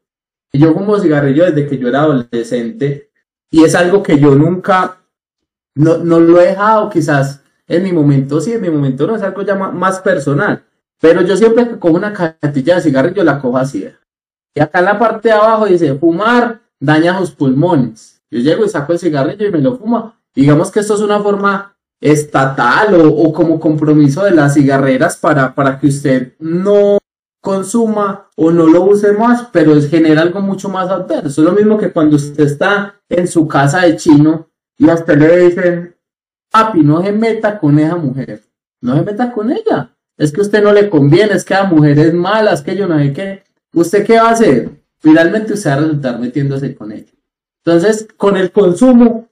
Yo 0.52 0.72
fumo 0.72 0.96
cigarrillo 1.00 1.44
desde 1.44 1.66
que 1.66 1.78
yo 1.78 1.88
era 1.88 2.02
adolescente 2.02 3.10
y 3.50 3.64
es 3.64 3.74
algo 3.74 4.04
que 4.04 4.20
yo 4.20 4.36
nunca, 4.36 4.98
no, 5.74 5.98
no 5.98 6.20
lo 6.20 6.40
he 6.40 6.46
dejado, 6.46 6.90
quizás 6.90 7.42
en 7.66 7.82
mi 7.82 7.90
momento 7.90 8.40
sí, 8.40 8.52
en 8.52 8.62
mi 8.62 8.70
momento 8.70 9.04
no, 9.04 9.16
es 9.16 9.22
algo 9.22 9.42
ya 9.42 9.56
más 9.56 9.98
personal. 9.98 10.62
Pero 11.00 11.22
yo 11.22 11.36
siempre 11.36 11.68
que 11.68 11.78
cojo 11.78 11.96
una 11.96 12.12
cajetilla 12.12 12.76
de 12.76 12.82
cigarrillo 12.82 13.22
la 13.22 13.40
cojo 13.40 13.58
así. 13.58 13.88
Y 14.54 14.60
acá 14.60 14.80
en 14.80 14.84
la 14.86 14.98
parte 14.98 15.28
de 15.28 15.34
abajo 15.34 15.66
dice, 15.66 15.94
fumar 15.94 16.60
daña 16.80 17.18
sus 17.18 17.30
pulmones. 17.30 18.20
Yo 18.30 18.40
llego 18.40 18.64
y 18.64 18.68
saco 18.68 18.92
el 18.92 18.98
cigarrillo 18.98 19.46
y 19.46 19.52
me 19.52 19.58
lo 19.58 19.76
fumo. 19.76 20.14
Digamos 20.34 20.70
que 20.70 20.80
esto 20.80 20.94
es 20.94 21.00
una 21.00 21.20
forma 21.20 21.76
estatal 22.00 22.94
o, 22.94 23.32
como 23.32 23.58
compromiso 23.58 24.24
de 24.24 24.32
las 24.32 24.54
cigarreras 24.54 25.16
para, 25.16 25.54
para 25.54 25.78
que 25.78 25.88
usted 25.88 26.34
no 26.38 26.98
consuma 27.40 28.28
o 28.36 28.50
no 28.50 28.66
lo 28.66 28.84
use 28.84 29.12
más, 29.12 29.48
pero 29.52 29.80
genera 29.82 30.22
algo 30.22 30.40
mucho 30.40 30.68
más 30.68 30.90
adverso. 30.90 31.40
Es 31.40 31.46
lo 31.48 31.52
mismo 31.52 31.78
que 31.78 31.92
cuando 31.92 32.16
usted 32.16 32.44
está 32.44 32.96
en 33.08 33.26
su 33.26 33.46
casa 33.46 33.82
de 33.82 33.96
chino 33.96 34.48
y 34.76 34.88
a 34.90 34.94
usted 34.94 35.18
le 35.18 35.48
dicen, 35.48 35.96
papi, 36.50 36.80
no 36.80 37.02
se 37.02 37.12
meta 37.12 37.58
con 37.58 37.78
esa 37.78 37.96
mujer, 37.96 38.42
no 38.80 38.96
se 38.96 39.02
meta 39.02 39.32
con 39.32 39.50
ella 39.50 39.94
es 40.18 40.32
que 40.32 40.40
a 40.40 40.44
usted 40.44 40.62
no 40.62 40.72
le 40.72 40.90
conviene, 40.90 41.34
es 41.34 41.44
que 41.44 41.54
a 41.54 41.64
mujeres 41.64 42.12
malas, 42.12 42.60
que 42.60 42.76
yo 42.76 42.86
no 42.88 42.98
sé 42.98 43.12
qué. 43.12 43.44
¿Usted 43.72 44.04
qué 44.04 44.18
va 44.18 44.28
a 44.28 44.32
hacer? 44.32 44.70
Finalmente 44.98 45.52
usted 45.52 45.70
va 45.70 45.74
a 45.74 45.80
resultar 45.80 46.18
metiéndose 46.18 46.74
con 46.74 46.90
ella. 46.90 47.12
Entonces, 47.64 48.08
con 48.16 48.36
el 48.36 48.50
consumo 48.50 49.28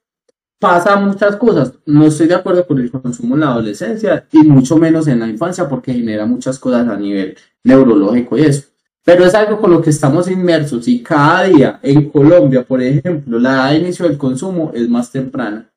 pasa 0.61 0.97
muchas 0.97 1.37
cosas. 1.37 1.73
No 1.87 2.07
estoy 2.07 2.29
de 2.29 2.37
acuerdo 2.37 2.67
con 2.67 2.79
el 2.79 2.91
consumo 2.91 3.35
en 3.35 3.41
la 3.41 3.49
adolescencia 3.49 4.27
y 4.31 4.39
mucho 4.45 4.77
menos 4.77 5.09
en 5.09 5.21
la 5.21 5.29
infancia 5.29 5.69
porque 5.69 5.93
genera 5.93 6.25
muchas 6.25 6.59
cosas 6.59 6.87
a 6.89 6.97
nivel 6.97 7.37
neurológico 7.65 8.39
y 8.39 8.43
eso. 8.43 8.69
Pero 9.05 9.25
es 9.25 9.35
algo 9.35 9.61
con 9.61 9.71
lo 9.71 9.83
que 9.83 9.91
estamos 9.91 10.31
inmersos 10.31 10.87
y 10.89 11.03
cada 11.03 11.45
día 11.45 11.81
en 11.83 12.11
Colombia, 12.11 12.65
por 12.65 12.83
ejemplo, 12.83 13.39
la 13.39 13.51
edad 13.51 13.71
de 13.71 13.79
inicio 13.79 14.09
del 14.09 14.19
consumo 14.19 14.73
es 14.75 14.89
más 14.89 15.11
temprana. 15.11 15.71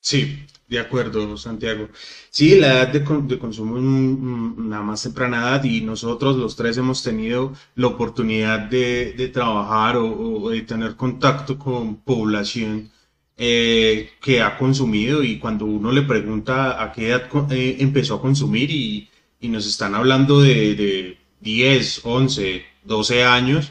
Sí, 0.00 0.38
de 0.74 0.80
acuerdo, 0.80 1.36
Santiago. 1.36 1.88
Sí, 2.30 2.58
la 2.58 2.82
edad 2.82 2.88
de, 2.88 3.38
consumo 3.38 3.76
es 3.78 3.82
una 3.82 4.82
más 4.82 5.02
temprana 5.02 5.38
edad 5.38 5.64
y 5.64 5.80
nosotros 5.80 6.36
los 6.36 6.56
tres 6.56 6.76
hemos 6.76 7.02
tenido 7.02 7.52
la 7.76 7.88
oportunidad 7.88 8.60
de, 8.60 9.30
trabajar 9.32 9.96
o, 9.96 10.50
de 10.50 10.62
tener 10.62 10.96
contacto 10.96 11.58
con 11.58 11.96
población 11.96 12.90
eh, 13.36 14.10
que 14.20 14.42
ha 14.42 14.58
consumido 14.58 15.22
y 15.22 15.38
cuando 15.38 15.64
uno 15.64 15.90
le 15.90 16.02
pregunta 16.02 16.82
a 16.82 16.92
qué 16.92 17.08
edad 17.08 17.28
eh, 17.50 17.76
empezó 17.80 18.16
a 18.16 18.20
consumir 18.20 18.70
y, 18.70 19.08
nos 19.42 19.66
están 19.66 19.94
hablando 19.94 20.40
de, 20.40 20.74
de 20.74 21.18
10, 21.40 22.00
11, 22.04 22.64
12 22.84 23.24
años, 23.24 23.70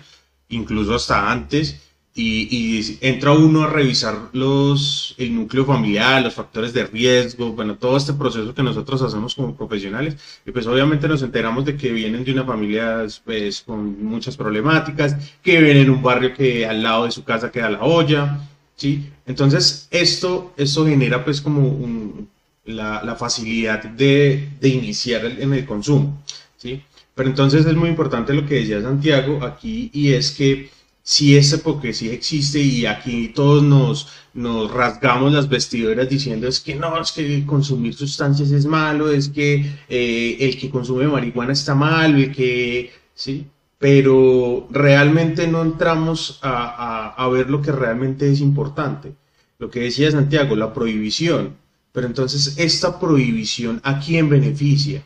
incluso 0.49 0.93
hasta 0.93 1.31
antes, 1.31 1.82
y, 2.15 2.97
entra 3.01 3.31
uno 3.31 3.63
a 3.63 3.67
revisar 3.67 4.29
los, 4.33 5.15
el 5.17 5.33
núcleo 5.33 5.65
familiar, 5.65 6.21
los 6.21 6.33
factores 6.33 6.73
de 6.73 6.85
riesgo, 6.85 7.53
bueno, 7.53 7.75
todo 7.75 7.97
este 7.97 8.13
proceso 8.13 8.53
que 8.53 8.61
nosotros 8.61 9.01
hacemos 9.01 9.33
como 9.33 9.55
profesionales, 9.55 10.17
y 10.45 10.51
pues 10.51 10.67
obviamente 10.67 11.07
nos 11.07 11.23
enteramos 11.23 11.65
de 11.65 11.75
que 11.75 11.91
vienen 11.91 12.23
de 12.23 12.31
una 12.31 12.43
familia 12.43 13.05
pues, 13.25 13.61
con 13.61 14.03
muchas 14.03 14.37
problemáticas, 14.37 15.15
que 15.41 15.59
vienen 15.59 15.83
en 15.83 15.89
un 15.89 16.03
barrio 16.03 16.33
que 16.33 16.65
al 16.67 16.83
lado 16.83 17.05
de 17.05 17.11
su 17.11 17.23
casa 17.23 17.51
queda 17.51 17.71
la 17.71 17.81
olla, 17.81 18.39
¿sí? 18.75 19.09
Entonces, 19.25 19.87
esto, 19.89 20.53
esto 20.57 20.85
genera 20.85 21.23
pues 21.23 21.41
como 21.41 22.27
la, 22.65 23.15
facilidad 23.17 23.83
de, 23.83 24.49
de 24.59 24.69
iniciar 24.69 25.25
en 25.25 25.51
el 25.51 25.65
consumo, 25.65 26.21
¿sí? 26.57 26.83
Pero 27.15 27.29
entonces 27.29 27.65
es 27.65 27.75
muy 27.75 27.89
importante 27.89 28.33
lo 28.33 28.45
que 28.45 28.55
decía 28.55 28.81
Santiago 28.81 29.43
aquí, 29.43 29.89
y 29.93 30.13
es 30.13 30.31
que 30.31 30.69
si 31.03 31.35
esa 31.37 31.57
hipocresía 31.57 32.13
existe 32.13 32.59
y 32.59 32.85
aquí 32.85 33.27
todos 33.35 33.61
nos, 33.61 34.07
nos 34.33 34.71
rasgamos 34.71 35.33
las 35.33 35.49
vestiduras 35.49 36.09
diciendo 36.09 36.47
es 36.47 36.61
que 36.61 36.75
no, 36.75 36.99
es 36.99 37.11
que 37.11 37.45
consumir 37.45 37.93
sustancias 37.93 38.51
es 38.51 38.65
malo, 38.65 39.11
es 39.11 39.27
que 39.29 39.65
eh, 39.89 40.37
el 40.39 40.57
que 40.57 40.69
consume 40.69 41.07
marihuana 41.07 41.53
está 41.53 41.75
mal, 41.75 42.15
el 42.15 42.31
que, 42.31 42.91
sí, 43.13 43.47
pero 43.77 44.67
realmente 44.71 45.45
no 45.45 45.61
entramos 45.61 46.39
a, 46.41 46.51
a, 46.51 47.07
a 47.09 47.27
ver 47.27 47.49
lo 47.49 47.61
que 47.61 47.73
realmente 47.73 48.31
es 48.31 48.39
importante. 48.39 49.13
Lo 49.59 49.69
que 49.69 49.81
decía 49.81 50.09
Santiago, 50.09 50.55
la 50.55 50.73
prohibición. 50.73 51.57
Pero 51.91 52.07
entonces, 52.07 52.57
¿esta 52.57 52.99
prohibición 52.99 53.79
a 53.83 53.99
quién 53.99 54.29
beneficia? 54.29 55.05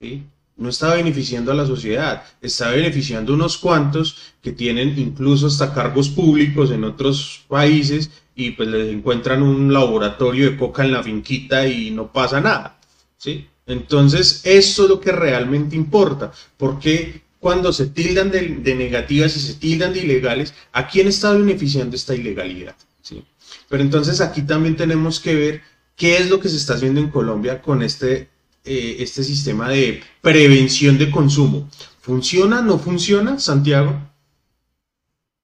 ¿Sí? 0.00 0.24
No 0.56 0.68
está 0.68 0.94
beneficiando 0.94 1.52
a 1.52 1.54
la 1.54 1.66
sociedad, 1.66 2.24
está 2.40 2.70
beneficiando 2.70 3.32
a 3.32 3.36
unos 3.36 3.58
cuantos 3.58 4.16
que 4.42 4.52
tienen 4.52 4.98
incluso 4.98 5.48
hasta 5.48 5.74
cargos 5.74 6.08
públicos 6.08 6.70
en 6.70 6.84
otros 6.84 7.44
países 7.48 8.10
y 8.34 8.52
pues 8.52 8.68
les 8.68 8.92
encuentran 8.92 9.42
un 9.42 9.72
laboratorio 9.72 10.50
de 10.50 10.56
coca 10.56 10.84
en 10.84 10.92
la 10.92 11.02
finquita 11.02 11.66
y 11.66 11.90
no 11.90 12.12
pasa 12.12 12.40
nada, 12.40 12.78
¿sí? 13.16 13.46
Entonces, 13.66 14.42
eso 14.44 14.84
es 14.84 14.88
lo 14.88 15.00
que 15.00 15.10
realmente 15.10 15.74
importa, 15.74 16.32
porque 16.56 17.22
cuando 17.40 17.72
se 17.72 17.86
tildan 17.86 18.30
de, 18.30 18.74
negativas 18.74 19.36
y 19.36 19.40
se 19.40 19.54
tildan 19.54 19.92
de 19.92 20.00
ilegales, 20.00 20.54
¿a 20.72 20.86
quién 20.86 21.08
está 21.08 21.32
beneficiando 21.32 21.96
esta 21.96 22.14
ilegalidad? 22.14 22.74
¿sí? 23.02 23.24
Pero 23.68 23.82
entonces 23.82 24.20
aquí 24.20 24.42
también 24.42 24.76
tenemos 24.76 25.20
que 25.20 25.34
ver 25.34 25.62
qué 25.96 26.18
es 26.18 26.28
lo 26.28 26.40
que 26.40 26.48
se 26.48 26.56
está 26.56 26.74
haciendo 26.74 27.00
en 27.00 27.10
Colombia 27.10 27.62
con 27.62 27.82
este, 27.82 28.28
eh, 28.66 28.96
este 28.98 29.22
sistema 29.22 29.70
de 29.70 30.00
prevención 30.20 30.98
de 30.98 31.10
consumo. 31.10 31.68
¿Funciona? 32.00 32.62
¿No 32.62 32.78
funciona, 32.78 33.38
Santiago? 33.38 33.94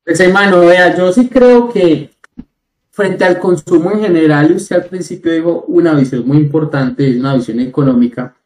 Pues 0.04 0.18
hermano, 0.20 0.60
vea, 0.60 0.96
yo 0.96 1.12
sí 1.12 1.28
creo 1.28 1.72
que 1.72 2.10
frente 2.90 3.24
al 3.24 3.38
consumo 3.38 3.90
en 3.90 4.00
general, 4.00 4.50
y 4.50 4.56
usted 4.56 4.76
al 4.76 4.84
principio 4.86 5.32
dijo 5.32 5.64
una 5.68 5.94
visión 5.94 6.26
muy 6.26 6.36
importante, 6.36 7.08
es 7.08 7.16
una 7.16 7.34
visión 7.34 7.60
económica. 7.60 8.36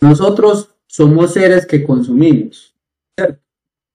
Nosotros 0.00 0.70
somos 0.86 1.32
seres 1.32 1.64
que 1.66 1.84
consumimos. 1.84 2.74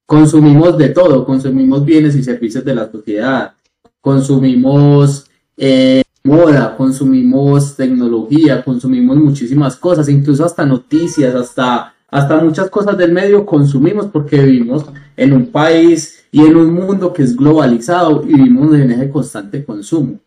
Consumimos 0.06 0.78
de 0.78 0.90
todo, 0.90 1.26
consumimos 1.26 1.84
bienes 1.84 2.16
y 2.16 2.24
servicios 2.24 2.64
de 2.64 2.76
la 2.76 2.90
sociedad, 2.90 3.54
consumimos 4.00 5.30
eh, 5.58 6.04
moda, 6.28 6.76
consumimos 6.76 7.76
tecnología, 7.76 8.64
consumimos 8.64 9.16
muchísimas 9.18 9.78
cosas, 9.78 10.10
incluso 10.10 10.44
hasta 10.46 10.66
noticias, 10.66 11.34
hasta, 11.34 11.96
hasta 12.10 12.38
muchas 12.38 12.70
cosas 12.70 12.98
del 12.98 13.14
medio 13.14 13.46
consumimos 13.46 14.08
porque 14.08 14.42
vivimos 14.42 14.86
en 15.16 15.32
un 15.32 15.48
país 15.52 16.26
y 16.32 16.42
en 16.42 16.58
un 16.58 16.74
mundo 16.74 17.14
que 17.14 17.24
es 17.24 17.36
globalizado 17.36 18.24
y 18.24 18.34
vivimos 18.34 18.76
en 18.76 18.92
ese 18.92 19.10
constante 19.10 19.64
consumo. 19.64 20.20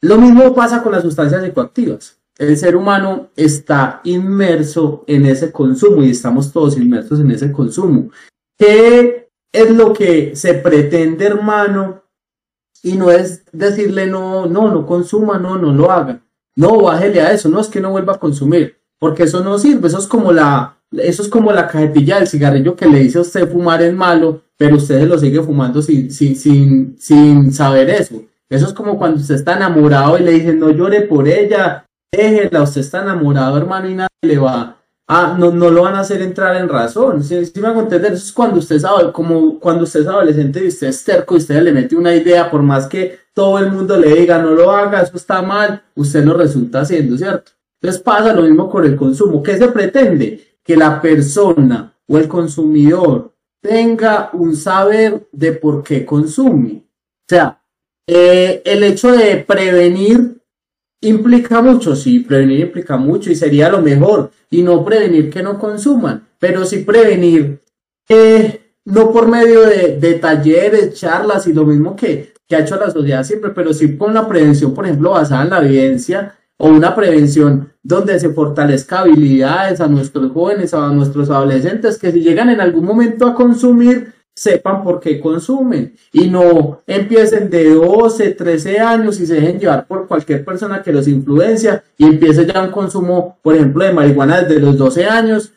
Lo 0.00 0.16
mismo 0.18 0.54
pasa 0.54 0.82
con 0.82 0.92
las 0.92 1.02
sustancias 1.02 1.44
psicoactivas. 1.44 2.16
El 2.38 2.56
ser 2.56 2.74
humano 2.74 3.30
está 3.36 4.00
inmerso 4.04 5.04
en 5.06 5.26
ese 5.26 5.52
consumo 5.52 6.02
y 6.02 6.10
estamos 6.10 6.52
todos 6.52 6.78
inmersos 6.78 7.20
en 7.20 7.32
ese 7.32 7.52
consumo. 7.52 8.10
¿Qué 8.56 9.28
es 9.52 9.70
lo 9.70 9.92
que 9.92 10.34
se 10.34 10.54
pretende, 10.54 11.26
hermano? 11.26 12.07
Y 12.82 12.92
no 12.92 13.10
es 13.10 13.44
decirle 13.52 14.06
no, 14.06 14.46
no, 14.46 14.70
no 14.70 14.86
consuma, 14.86 15.38
no, 15.38 15.58
no 15.58 15.72
lo 15.72 15.90
haga. 15.90 16.20
No, 16.56 16.82
bájele 16.82 17.20
a 17.20 17.32
eso, 17.32 17.48
no 17.48 17.60
es 17.60 17.68
que 17.68 17.80
no 17.80 17.90
vuelva 17.90 18.14
a 18.14 18.18
consumir, 18.18 18.78
porque 18.98 19.22
eso 19.24 19.44
no 19.44 19.58
sirve, 19.58 19.86
eso 19.86 19.98
es 19.98 20.08
como 20.08 20.32
la, 20.32 20.76
eso 20.90 21.22
es 21.22 21.28
como 21.28 21.52
la 21.52 21.68
cajetilla 21.68 22.18
del 22.18 22.26
cigarrillo 22.26 22.74
que 22.74 22.86
le 22.86 22.98
dice 22.98 23.18
a 23.18 23.20
usted 23.20 23.48
fumar 23.48 23.80
es 23.82 23.94
malo, 23.94 24.42
pero 24.56 24.76
usted 24.76 25.06
lo 25.06 25.18
sigue 25.18 25.40
fumando 25.42 25.82
sin, 25.82 26.10
sin, 26.10 26.34
sin, 26.34 26.96
sin 26.98 27.52
saber 27.52 27.90
eso. 27.90 28.22
Eso 28.48 28.66
es 28.66 28.72
como 28.72 28.98
cuando 28.98 29.20
usted 29.20 29.34
está 29.34 29.56
enamorado 29.56 30.18
y 30.18 30.22
le 30.22 30.32
dicen 30.32 30.58
no 30.58 30.70
llore 30.70 31.02
por 31.02 31.28
ella, 31.28 31.84
déjela, 32.10 32.62
usted 32.62 32.80
está 32.80 33.02
enamorado, 33.02 33.56
hermano, 33.58 33.88
y 33.88 33.94
nadie 33.94 34.08
le 34.22 34.38
va. 34.38 34.77
Ah, 35.10 35.34
no, 35.38 35.50
no 35.50 35.70
lo 35.70 35.82
van 35.82 35.94
a 35.94 36.00
hacer 36.00 36.20
entrar 36.20 36.54
en 36.56 36.68
razón. 36.68 37.24
Si, 37.24 37.46
si 37.46 37.60
me 37.60 37.68
hago 37.68 37.80
entender, 37.80 38.12
eso 38.12 38.24
es 38.26 38.32
cuando 38.32 38.58
usted 38.58 38.78
sabe, 38.78 39.10
como 39.10 39.58
cuando 39.58 39.84
usted 39.84 40.00
es 40.00 40.06
adolescente 40.06 40.62
y 40.62 40.68
usted 40.68 40.88
es 40.88 41.02
terco 41.02 41.34
y 41.34 41.38
usted 41.38 41.62
le 41.62 41.72
mete 41.72 41.96
una 41.96 42.14
idea, 42.14 42.50
por 42.50 42.62
más 42.62 42.86
que 42.86 43.18
todo 43.32 43.58
el 43.58 43.72
mundo 43.72 43.96
le 43.96 44.12
diga 44.14 44.38
no 44.38 44.50
lo 44.50 44.70
haga, 44.70 45.00
eso 45.00 45.16
está 45.16 45.40
mal, 45.40 45.82
usted 45.94 46.24
lo 46.24 46.34
resulta 46.34 46.80
haciendo, 46.80 47.16
¿cierto? 47.16 47.52
Entonces 47.80 48.02
pasa 48.02 48.34
lo 48.34 48.42
mismo 48.42 48.68
con 48.68 48.84
el 48.84 48.96
consumo. 48.96 49.42
¿Qué 49.42 49.56
se 49.56 49.68
pretende? 49.68 50.58
Que 50.62 50.76
la 50.76 51.00
persona 51.00 51.94
o 52.06 52.18
el 52.18 52.28
consumidor 52.28 53.32
tenga 53.62 54.28
un 54.34 54.54
saber 54.54 55.26
de 55.32 55.52
por 55.52 55.82
qué 55.82 56.04
consume. 56.04 56.82
O 56.82 57.28
sea, 57.28 57.62
eh, 58.06 58.62
el 58.64 58.82
hecho 58.82 59.12
de 59.12 59.36
prevenir 59.36 60.37
implica 61.00 61.60
mucho, 61.62 61.94
sí, 61.94 62.20
prevenir 62.20 62.60
implica 62.60 62.96
mucho 62.96 63.30
y 63.30 63.36
sería 63.36 63.68
lo 63.68 63.80
mejor, 63.80 64.30
y 64.50 64.62
no 64.62 64.84
prevenir 64.84 65.30
que 65.30 65.42
no 65.42 65.58
consuman, 65.58 66.28
pero 66.38 66.64
sí 66.64 66.78
prevenir, 66.78 67.60
eh, 68.08 68.72
no 68.84 69.12
por 69.12 69.28
medio 69.28 69.62
de, 69.62 69.98
de, 69.98 70.14
talleres, 70.14 70.94
charlas 70.94 71.46
y 71.46 71.52
lo 71.52 71.64
mismo 71.64 71.94
que, 71.94 72.32
que 72.48 72.56
ha 72.56 72.60
hecho 72.60 72.76
la 72.76 72.90
sociedad 72.90 73.22
siempre, 73.22 73.50
pero 73.50 73.72
sí 73.72 73.96
con 73.96 74.14
la 74.14 74.26
prevención, 74.26 74.74
por 74.74 74.86
ejemplo, 74.86 75.10
basada 75.10 75.44
en 75.44 75.50
la 75.50 75.58
evidencia 75.58 76.34
o 76.56 76.68
una 76.68 76.94
prevención 76.94 77.72
donde 77.82 78.18
se 78.18 78.30
fortalezca 78.30 79.00
habilidades 79.00 79.80
a 79.80 79.86
nuestros 79.86 80.32
jóvenes, 80.32 80.74
a 80.74 80.88
nuestros 80.88 81.30
adolescentes, 81.30 81.98
que 81.98 82.10
si 82.10 82.20
llegan 82.20 82.50
en 82.50 82.60
algún 82.60 82.84
momento 82.84 83.26
a 83.26 83.34
consumir, 83.34 84.12
sepan 84.38 84.84
por 84.84 85.00
qué 85.00 85.18
consumen 85.18 85.96
y 86.12 86.30
no 86.30 86.80
empiecen 86.86 87.50
de 87.50 87.74
12, 87.74 88.30
13 88.30 88.78
años 88.78 89.18
y 89.18 89.26
se 89.26 89.34
dejen 89.34 89.58
llevar 89.58 89.84
por 89.88 90.06
cualquier 90.06 90.44
persona 90.44 90.80
que 90.80 90.92
los 90.92 91.08
influencia 91.08 91.82
y 91.96 92.04
empiece 92.04 92.46
ya 92.46 92.62
un 92.62 92.70
consumo, 92.70 93.36
por 93.42 93.56
ejemplo, 93.56 93.84
de 93.84 93.92
marihuana 93.92 94.42
desde 94.42 94.60
los 94.60 94.78
12 94.78 95.06
años, 95.06 95.52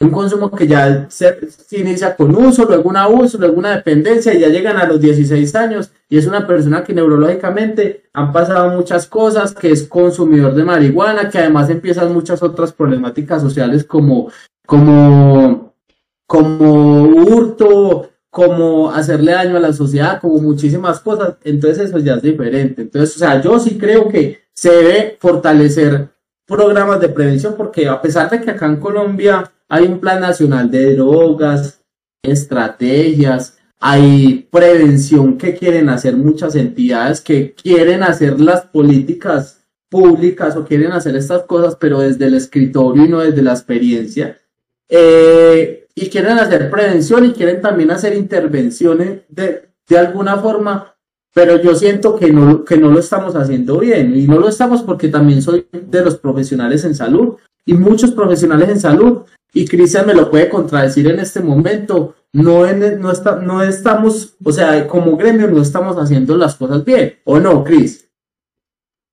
un 0.00 0.10
consumo 0.10 0.50
que 0.50 0.66
ya 0.66 1.06
se, 1.08 1.38
inicia 1.70 2.14
con 2.14 2.36
uso, 2.36 2.66
luego 2.66 2.90
un 2.90 2.98
abuso, 2.98 3.38
luego 3.38 3.56
una 3.56 3.76
dependencia 3.76 4.34
y 4.34 4.40
ya 4.40 4.48
llegan 4.48 4.76
a 4.76 4.86
los 4.86 5.00
16 5.00 5.54
años 5.54 5.90
y 6.10 6.18
es 6.18 6.26
una 6.26 6.46
persona 6.46 6.84
que 6.84 6.92
neurológicamente 6.92 8.02
han 8.12 8.34
pasado 8.34 8.68
muchas 8.76 9.06
cosas, 9.06 9.54
que 9.54 9.70
es 9.70 9.88
consumidor 9.88 10.54
de 10.54 10.64
marihuana, 10.64 11.30
que 11.30 11.38
además 11.38 11.70
empiezan 11.70 12.12
muchas 12.12 12.42
otras 12.42 12.74
problemáticas 12.74 13.40
sociales 13.40 13.82
como, 13.84 14.30
como, 14.66 15.72
como 16.26 17.02
hurto, 17.04 18.10
como 18.36 18.90
hacerle 18.90 19.32
daño 19.32 19.56
a 19.56 19.60
la 19.60 19.72
sociedad, 19.72 20.20
como 20.20 20.36
muchísimas 20.36 21.00
cosas, 21.00 21.36
entonces 21.42 21.88
eso 21.88 21.98
ya 22.00 22.16
es 22.16 22.22
diferente. 22.22 22.82
Entonces, 22.82 23.16
o 23.16 23.18
sea, 23.18 23.40
yo 23.40 23.58
sí 23.58 23.78
creo 23.78 24.10
que 24.10 24.40
se 24.52 24.70
debe 24.70 25.16
fortalecer 25.18 26.10
programas 26.44 27.00
de 27.00 27.08
prevención 27.08 27.54
porque 27.56 27.88
a 27.88 28.02
pesar 28.02 28.28
de 28.28 28.42
que 28.42 28.50
acá 28.50 28.66
en 28.66 28.76
Colombia 28.76 29.50
hay 29.70 29.86
un 29.86 30.00
plan 30.00 30.20
nacional 30.20 30.70
de 30.70 30.96
drogas, 30.96 31.82
estrategias, 32.22 33.56
hay 33.80 34.46
prevención 34.52 35.38
que 35.38 35.54
quieren 35.54 35.88
hacer 35.88 36.14
muchas 36.14 36.56
entidades 36.56 37.22
que 37.22 37.54
quieren 37.54 38.02
hacer 38.02 38.38
las 38.38 38.66
políticas 38.66 39.64
públicas 39.88 40.54
o 40.56 40.66
quieren 40.66 40.92
hacer 40.92 41.16
estas 41.16 41.44
cosas, 41.44 41.78
pero 41.80 42.00
desde 42.00 42.26
el 42.26 42.34
escritorio 42.34 43.06
y 43.06 43.08
no 43.08 43.20
desde 43.20 43.40
la 43.40 43.52
experiencia. 43.52 44.36
Eh, 44.90 45.85
y 45.98 46.10
quieren 46.10 46.38
hacer 46.38 46.70
prevención 46.70 47.24
y 47.24 47.32
quieren 47.32 47.62
también 47.62 47.90
hacer 47.90 48.14
intervenciones 48.14 49.22
de, 49.28 49.70
de 49.88 49.98
alguna 49.98 50.36
forma, 50.36 50.94
pero 51.34 51.60
yo 51.60 51.74
siento 51.74 52.16
que 52.16 52.30
no, 52.30 52.64
que 52.64 52.76
no 52.76 52.90
lo 52.90 53.00
estamos 53.00 53.34
haciendo 53.34 53.78
bien 53.78 54.14
y 54.14 54.26
no 54.26 54.38
lo 54.38 54.48
estamos 54.48 54.82
porque 54.82 55.08
también 55.08 55.40
soy 55.40 55.66
de 55.72 56.04
los 56.04 56.18
profesionales 56.18 56.84
en 56.84 56.94
salud 56.94 57.36
y 57.64 57.72
muchos 57.72 58.10
profesionales 58.10 58.68
en 58.68 58.80
salud 58.80 59.22
y 59.54 59.66
Cristian 59.66 60.06
me 60.06 60.14
lo 60.14 60.30
puede 60.30 60.50
contradecir 60.50 61.08
en 61.08 61.18
este 61.18 61.40
momento, 61.40 62.14
no, 62.34 62.66
en, 62.66 63.00
no, 63.00 63.10
está, 63.10 63.36
no 63.36 63.62
estamos, 63.62 64.36
o 64.44 64.52
sea, 64.52 64.86
como 64.86 65.16
gremio 65.16 65.48
no 65.48 65.62
estamos 65.62 65.96
haciendo 65.96 66.36
las 66.36 66.56
cosas 66.56 66.84
bien, 66.84 67.14
¿o 67.24 67.38
no, 67.38 67.64
Cris? 67.64 68.10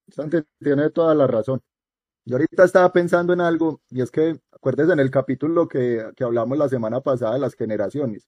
Santi 0.09 0.39
tiene 0.59 0.89
toda 0.89 1.15
la 1.15 1.27
razón. 1.27 1.61
Yo 2.25 2.35
ahorita 2.35 2.63
estaba 2.63 2.91
pensando 2.93 3.33
en 3.33 3.41
algo 3.41 3.81
y 3.89 4.01
es 4.01 4.09
que 4.09 4.39
acuérdese 4.51 4.93
en 4.93 4.99
el 4.99 5.11
capítulo 5.11 5.67
que, 5.67 6.11
que 6.15 6.23
hablamos 6.23 6.57
la 6.57 6.69
semana 6.69 7.01
pasada 7.01 7.33
de 7.33 7.39
las 7.39 7.55
generaciones. 7.55 8.27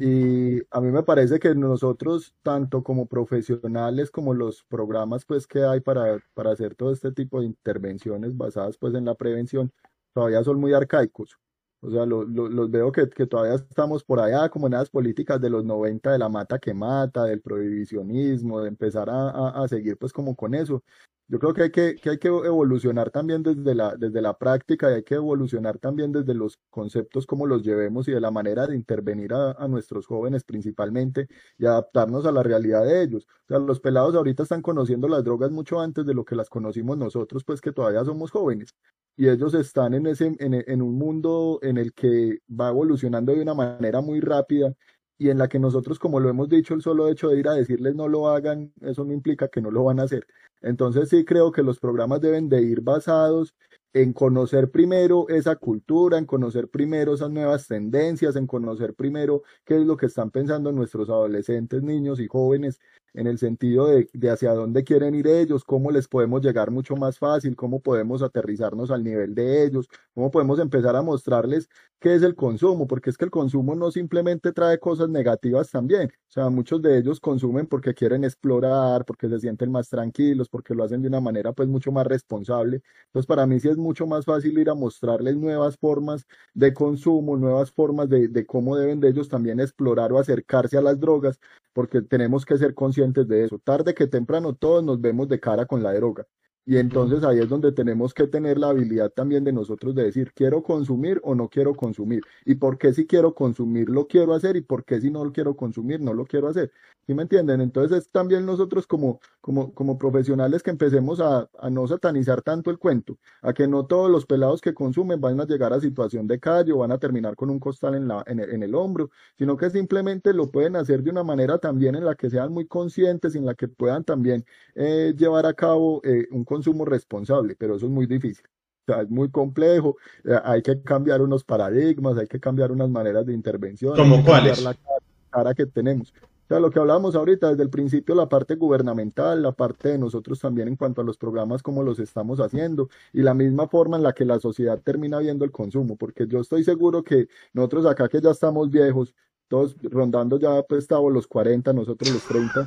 Y 0.00 0.60
a 0.70 0.80
mí 0.82 0.90
me 0.90 1.02
parece 1.02 1.38
que 1.38 1.54
nosotros, 1.54 2.34
tanto 2.42 2.82
como 2.82 3.06
profesionales 3.06 4.10
como 4.10 4.34
los 4.34 4.64
programas 4.64 5.24
pues 5.24 5.46
que 5.46 5.64
hay 5.64 5.80
para, 5.80 6.18
para 6.34 6.50
hacer 6.50 6.74
todo 6.74 6.92
este 6.92 7.10
tipo 7.10 7.40
de 7.40 7.46
intervenciones 7.46 8.36
basadas 8.36 8.76
pues 8.76 8.94
en 8.94 9.06
la 9.06 9.14
prevención, 9.14 9.72
todavía 10.12 10.44
son 10.44 10.60
muy 10.60 10.74
arcaicos. 10.74 11.38
O 11.80 11.90
sea, 11.90 12.04
los 12.04 12.70
veo 12.70 12.92
que, 12.92 13.08
que, 13.08 13.26
todavía 13.26 13.54
estamos 13.54 14.02
por 14.04 14.20
allá 14.20 14.48
como 14.48 14.66
en 14.66 14.74
las 14.74 14.90
políticas 14.90 15.40
de 15.40 15.50
los 15.50 15.64
90 15.64 16.12
de 16.12 16.18
la 16.18 16.28
mata 16.28 16.58
que 16.58 16.74
mata, 16.74 17.24
del 17.24 17.40
prohibicionismo, 17.40 18.60
de 18.60 18.68
empezar 18.68 19.08
a, 19.08 19.30
a, 19.30 19.62
a 19.62 19.68
seguir 19.68 19.96
pues 19.96 20.12
como 20.12 20.34
con 20.36 20.54
eso. 20.54 20.82
Yo 21.28 21.40
creo 21.40 21.54
que 21.54 21.62
hay 21.64 21.70
que, 21.72 21.96
que 21.96 22.10
hay 22.10 22.18
que 22.18 22.28
evolucionar 22.28 23.10
también 23.10 23.42
desde 23.42 23.74
la, 23.74 23.96
desde 23.96 24.22
la 24.22 24.38
práctica 24.38 24.90
y 24.90 24.94
hay 24.94 25.02
que 25.02 25.16
evolucionar 25.16 25.76
también 25.78 26.12
desde 26.12 26.34
los 26.34 26.60
conceptos, 26.70 27.26
como 27.26 27.46
los 27.46 27.64
llevemos 27.64 28.06
y 28.06 28.12
de 28.12 28.20
la 28.20 28.30
manera 28.30 28.64
de 28.68 28.76
intervenir 28.76 29.34
a, 29.34 29.50
a 29.52 29.66
nuestros 29.66 30.06
jóvenes 30.06 30.44
principalmente 30.44 31.26
y 31.58 31.66
adaptarnos 31.66 32.26
a 32.26 32.32
la 32.32 32.44
realidad 32.44 32.84
de 32.84 33.02
ellos. 33.02 33.26
O 33.28 33.48
sea, 33.48 33.58
los 33.58 33.80
pelados 33.80 34.14
ahorita 34.14 34.44
están 34.44 34.62
conociendo 34.62 35.08
las 35.08 35.24
drogas 35.24 35.50
mucho 35.50 35.80
antes 35.80 36.06
de 36.06 36.14
lo 36.14 36.24
que 36.24 36.36
las 36.36 36.48
conocimos 36.48 36.96
nosotros, 36.96 37.42
pues 37.44 37.60
que 37.60 37.72
todavía 37.72 38.04
somos 38.04 38.30
jóvenes. 38.30 38.76
Y 39.16 39.28
ellos 39.28 39.54
están 39.54 39.94
en, 39.94 40.06
ese, 40.06 40.26
en, 40.38 40.54
en 40.54 40.82
un 40.82 40.96
mundo 40.96 41.58
en 41.62 41.76
el 41.78 41.92
que 41.92 42.38
va 42.48 42.68
evolucionando 42.68 43.32
de 43.34 43.40
una 43.42 43.54
manera 43.54 44.00
muy 44.00 44.20
rápida 44.20 44.74
y 45.18 45.30
en 45.30 45.38
la 45.38 45.48
que 45.48 45.58
nosotros, 45.58 45.98
como 45.98 46.20
lo 46.20 46.28
hemos 46.28 46.48
dicho, 46.48 46.74
el 46.74 46.82
solo 46.82 47.08
hecho 47.08 47.28
de 47.28 47.38
ir 47.38 47.48
a 47.48 47.54
decirles 47.54 47.94
no 47.94 48.08
lo 48.08 48.28
hagan, 48.28 48.72
eso 48.82 49.04
no 49.04 49.12
implica 49.12 49.48
que 49.48 49.60
no 49.60 49.70
lo 49.70 49.84
van 49.84 50.00
a 50.00 50.04
hacer. 50.04 50.26
Entonces 50.62 51.08
sí 51.08 51.24
creo 51.24 51.52
que 51.52 51.62
los 51.62 51.78
programas 51.78 52.20
deben 52.20 52.48
de 52.48 52.62
ir 52.62 52.80
basados 52.80 53.54
en 53.92 54.12
conocer 54.12 54.70
primero 54.70 55.26
esa 55.28 55.56
cultura, 55.56 56.18
en 56.18 56.26
conocer 56.26 56.68
primero 56.68 57.14
esas 57.14 57.30
nuevas 57.30 57.66
tendencias, 57.66 58.36
en 58.36 58.46
conocer 58.46 58.94
primero 58.94 59.42
qué 59.64 59.76
es 59.76 59.86
lo 59.86 59.96
que 59.96 60.06
están 60.06 60.30
pensando 60.30 60.70
nuestros 60.70 61.08
adolescentes, 61.08 61.82
niños 61.82 62.20
y 62.20 62.26
jóvenes 62.26 62.78
en 63.14 63.26
el 63.26 63.38
sentido 63.38 63.86
de, 63.86 64.08
de, 64.12 64.30
hacia 64.30 64.52
dónde 64.52 64.84
quieren 64.84 65.14
ir 65.14 65.26
ellos, 65.26 65.64
cómo 65.64 65.90
les 65.90 66.08
podemos 66.08 66.42
llegar 66.42 66.70
mucho 66.70 66.96
más 66.96 67.18
fácil, 67.18 67.56
cómo 67.56 67.80
podemos 67.80 68.22
aterrizarnos 68.22 68.90
al 68.90 69.04
nivel 69.04 69.34
de 69.34 69.64
ellos, 69.64 69.88
cómo 70.14 70.30
podemos 70.30 70.58
empezar 70.58 70.96
a 70.96 71.02
mostrarles 71.02 71.68
qué 72.00 72.14
es 72.14 72.22
el 72.22 72.34
consumo, 72.34 72.86
porque 72.86 73.10
es 73.10 73.16
que 73.16 73.24
el 73.24 73.30
consumo 73.30 73.74
no 73.74 73.90
simplemente 73.90 74.52
trae 74.52 74.78
cosas 74.78 75.08
negativas 75.08 75.70
también, 75.70 76.10
o 76.28 76.30
sea, 76.30 76.50
muchos 76.50 76.82
de 76.82 76.98
ellos 76.98 77.20
consumen 77.20 77.66
porque 77.66 77.94
quieren 77.94 78.24
explorar, 78.24 79.04
porque 79.06 79.28
se 79.28 79.40
sienten 79.40 79.72
más 79.72 79.88
tranquilos, 79.88 80.48
porque 80.48 80.74
lo 80.74 80.84
hacen 80.84 81.00
de 81.02 81.08
una 81.08 81.20
manera 81.20 81.52
pues 81.52 81.68
mucho 81.68 81.90
más 81.92 82.06
responsable. 82.06 82.82
Entonces, 83.06 83.26
para 83.26 83.46
mí 83.46 83.58
sí 83.60 83.68
es 83.68 83.76
mucho 83.78 84.06
más 84.06 84.24
fácil 84.24 84.58
ir 84.58 84.68
a 84.68 84.74
mostrarles 84.74 85.36
nuevas 85.36 85.76
formas 85.78 86.26
de 86.54 86.74
consumo, 86.74 87.36
nuevas 87.36 87.70
formas 87.72 88.08
de, 88.08 88.28
de 88.28 88.44
cómo 88.46 88.76
deben 88.76 89.00
de 89.00 89.08
ellos 89.08 89.28
también 89.28 89.60
explorar 89.60 90.12
o 90.12 90.18
acercarse 90.18 90.76
a 90.76 90.82
las 90.82 91.00
drogas, 91.00 91.40
porque 91.72 92.02
tenemos 92.02 92.44
que 92.44 92.58
ser 92.58 92.74
conscientes 92.74 92.95
de 93.28 93.44
eso. 93.44 93.58
Tarde 93.58 93.94
que 93.94 94.06
temprano 94.06 94.54
todos 94.54 94.82
nos 94.82 95.00
vemos 95.00 95.28
de 95.28 95.38
cara 95.38 95.66
con 95.66 95.82
la 95.82 95.92
droga. 95.92 96.26
Y 96.68 96.78
entonces 96.78 97.22
ahí 97.22 97.38
es 97.38 97.48
donde 97.48 97.70
tenemos 97.70 98.12
que 98.12 98.26
tener 98.26 98.58
la 98.58 98.70
habilidad 98.70 99.10
también 99.12 99.44
de 99.44 99.52
nosotros 99.52 99.94
de 99.94 100.02
decir, 100.02 100.32
quiero 100.34 100.64
consumir 100.64 101.20
o 101.22 101.36
no 101.36 101.48
quiero 101.48 101.76
consumir. 101.76 102.24
Y 102.44 102.56
por 102.56 102.76
qué 102.76 102.92
si 102.92 103.06
quiero 103.06 103.34
consumir 103.34 103.88
lo 103.88 104.08
quiero 104.08 104.34
hacer 104.34 104.56
y 104.56 104.62
por 104.62 104.84
qué 104.84 105.00
si 105.00 105.08
no 105.08 105.24
lo 105.24 105.32
quiero 105.32 105.54
consumir 105.56 106.00
no 106.00 106.12
lo 106.12 106.24
quiero 106.26 106.48
hacer. 106.48 106.72
¿Sí 107.06 107.14
me 107.14 107.22
entienden? 107.22 107.60
Entonces 107.60 107.98
es 107.98 108.10
también 108.10 108.44
nosotros 108.44 108.84
como, 108.88 109.20
como, 109.40 109.72
como 109.74 109.96
profesionales 109.96 110.60
que 110.64 110.70
empecemos 110.70 111.20
a, 111.20 111.48
a 111.56 111.70
no 111.70 111.86
satanizar 111.86 112.42
tanto 112.42 112.68
el 112.72 112.78
cuento, 112.78 113.16
a 113.42 113.52
que 113.52 113.68
no 113.68 113.86
todos 113.86 114.10
los 114.10 114.26
pelados 114.26 114.60
que 114.60 114.74
consumen 114.74 115.20
van 115.20 115.40
a 115.40 115.46
llegar 115.46 115.72
a 115.72 115.78
situación 115.80 116.26
de 116.26 116.40
calle 116.40 116.72
o 116.72 116.78
van 116.78 116.90
a 116.90 116.98
terminar 116.98 117.36
con 117.36 117.48
un 117.48 117.60
costal 117.60 117.94
en, 117.94 118.08
la, 118.08 118.24
en, 118.26 118.40
el, 118.40 118.50
en 118.50 118.62
el 118.64 118.74
hombro, 118.74 119.10
sino 119.38 119.56
que 119.56 119.70
simplemente 119.70 120.32
lo 120.32 120.50
pueden 120.50 120.74
hacer 120.74 121.04
de 121.04 121.10
una 121.10 121.22
manera 121.22 121.58
también 121.58 121.94
en 121.94 122.04
la 122.04 122.16
que 122.16 122.28
sean 122.28 122.52
muy 122.52 122.66
conscientes 122.66 123.36
y 123.36 123.38
en 123.38 123.46
la 123.46 123.54
que 123.54 123.68
puedan 123.68 124.02
también 124.02 124.44
eh, 124.74 125.14
llevar 125.16 125.46
a 125.46 125.54
cabo 125.54 126.00
eh, 126.04 126.26
un 126.32 126.44
consumo 126.56 126.84
responsable, 126.84 127.54
pero 127.56 127.76
eso 127.76 127.86
es 127.86 127.92
muy 127.92 128.06
difícil. 128.06 128.44
O 128.88 128.92
sea, 128.92 129.02
es 129.02 129.10
muy 129.10 129.30
complejo, 129.30 129.96
eh, 130.24 130.38
hay 130.44 130.62
que 130.62 130.80
cambiar 130.82 131.20
unos 131.20 131.44
paradigmas, 131.44 132.16
hay 132.18 132.26
que 132.26 132.40
cambiar 132.40 132.70
unas 132.72 132.88
maneras 132.88 133.26
de 133.26 133.34
intervención. 133.34 133.96
¿Como 133.96 134.24
cuáles? 134.24 134.62
La 134.62 134.74
cara, 134.74 134.96
cara 135.30 135.54
que 135.54 135.66
tenemos. 135.66 136.12
O 136.46 136.48
sea, 136.48 136.60
lo 136.60 136.70
que 136.70 136.78
hablábamos 136.78 137.16
ahorita, 137.16 137.50
desde 137.50 137.64
el 137.64 137.70
principio, 137.70 138.14
la 138.14 138.28
parte 138.28 138.54
gubernamental, 138.54 139.42
la 139.42 139.50
parte 139.50 139.88
de 139.88 139.98
nosotros 139.98 140.38
también 140.38 140.68
en 140.68 140.76
cuanto 140.76 141.00
a 141.00 141.04
los 141.04 141.18
programas, 141.18 141.60
como 141.60 141.82
los 141.82 141.98
estamos 141.98 142.38
haciendo, 142.38 142.88
y 143.12 143.22
la 143.22 143.34
misma 143.34 143.66
forma 143.66 143.96
en 143.96 144.04
la 144.04 144.12
que 144.12 144.24
la 144.24 144.38
sociedad 144.38 144.80
termina 144.80 145.18
viendo 145.18 145.44
el 145.44 145.50
consumo, 145.50 145.96
porque 145.96 146.28
yo 146.28 146.38
estoy 146.38 146.62
seguro 146.62 147.02
que 147.02 147.26
nosotros 147.52 147.84
acá 147.86 148.08
que 148.08 148.20
ya 148.20 148.30
estamos 148.30 148.70
viejos, 148.70 149.12
todos 149.48 149.76
rondando 149.82 150.38
ya 150.38 150.62
pues 150.62 150.84
estamos 150.84 151.12
los 151.12 151.26
40, 151.26 151.72
nosotros 151.72 152.12
los 152.12 152.22
30, 152.24 152.66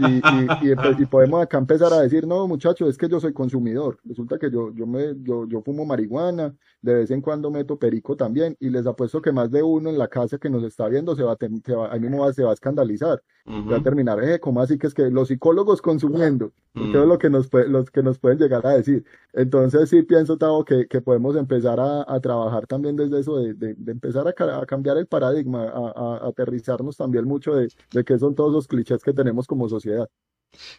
y, 0.00 0.04
y, 0.04 0.70
y, 0.70 1.02
y, 1.02 1.06
podemos 1.06 1.42
acá 1.42 1.58
empezar 1.58 1.92
a 1.92 2.00
decir, 2.00 2.26
no 2.26 2.46
muchachos, 2.48 2.88
es 2.88 2.98
que 2.98 3.08
yo 3.08 3.20
soy 3.20 3.32
consumidor, 3.32 3.98
resulta 4.04 4.38
que 4.38 4.50
yo, 4.50 4.72
yo, 4.74 4.86
me, 4.86 5.14
yo, 5.22 5.46
yo 5.46 5.62
fumo 5.62 5.84
marihuana, 5.84 6.54
de 6.82 6.94
vez 6.94 7.10
en 7.10 7.20
cuando 7.20 7.50
meto 7.50 7.78
perico 7.78 8.16
también, 8.16 8.56
y 8.60 8.70
les 8.70 8.86
apuesto 8.86 9.22
que 9.22 9.32
más 9.32 9.50
de 9.50 9.62
uno 9.62 9.90
en 9.90 9.98
la 9.98 10.08
casa 10.08 10.38
que 10.38 10.50
nos 10.50 10.64
está 10.64 10.88
viendo 10.88 11.14
se 11.14 11.22
va 11.22 11.32
a, 11.32 11.36
se 11.64 11.74
va, 11.74 11.92
ahí 11.92 12.00
mismo 12.00 12.20
va, 12.20 12.32
se 12.32 12.42
va 12.42 12.50
a 12.50 12.54
escandalizar, 12.54 13.22
uh 13.46 13.50
-huh. 13.50 13.72
va 13.72 13.76
a 13.78 13.82
terminar, 13.82 14.22
eh, 14.22 14.40
¿cómo 14.40 14.60
así 14.60 14.78
que 14.78 14.86
es 14.86 14.94
que 14.94 15.10
los 15.10 15.28
psicólogos 15.28 15.80
consumiendo? 15.80 16.52
Uh 16.74 16.80
-huh. 16.80 17.02
es 17.02 17.08
lo 17.08 17.18
que 17.18 17.30
nos, 17.30 17.48
los 17.52 17.90
que 17.90 18.02
nos 18.02 18.18
pueden 18.18 18.38
llegar 18.38 18.66
a 18.66 18.70
decir. 18.76 19.04
Entonces 19.32 19.88
sí 19.88 20.02
pienso, 20.02 20.36
Tavo, 20.36 20.64
que, 20.64 20.86
que 20.86 21.00
podemos 21.00 21.36
empezar 21.36 21.78
a, 21.80 22.04
a, 22.06 22.20
trabajar 22.20 22.66
también 22.66 22.96
desde 22.96 23.20
eso, 23.20 23.38
de, 23.38 23.54
de, 23.54 23.74
de 23.74 23.92
empezar 23.92 24.26
a, 24.26 24.60
a, 24.60 24.66
cambiar 24.66 24.96
el 24.96 25.06
paradigma, 25.06 25.64
a, 25.64 26.15
a 26.15 26.15
aterrizarnos 26.16 26.96
también 26.96 27.24
mucho 27.24 27.54
de, 27.54 27.68
de 27.92 28.04
qué 28.04 28.18
son 28.18 28.34
todos 28.34 28.52
los 28.52 28.66
clichés 28.66 29.02
que 29.02 29.12
tenemos 29.12 29.46
como 29.46 29.68
sociedad. 29.68 30.08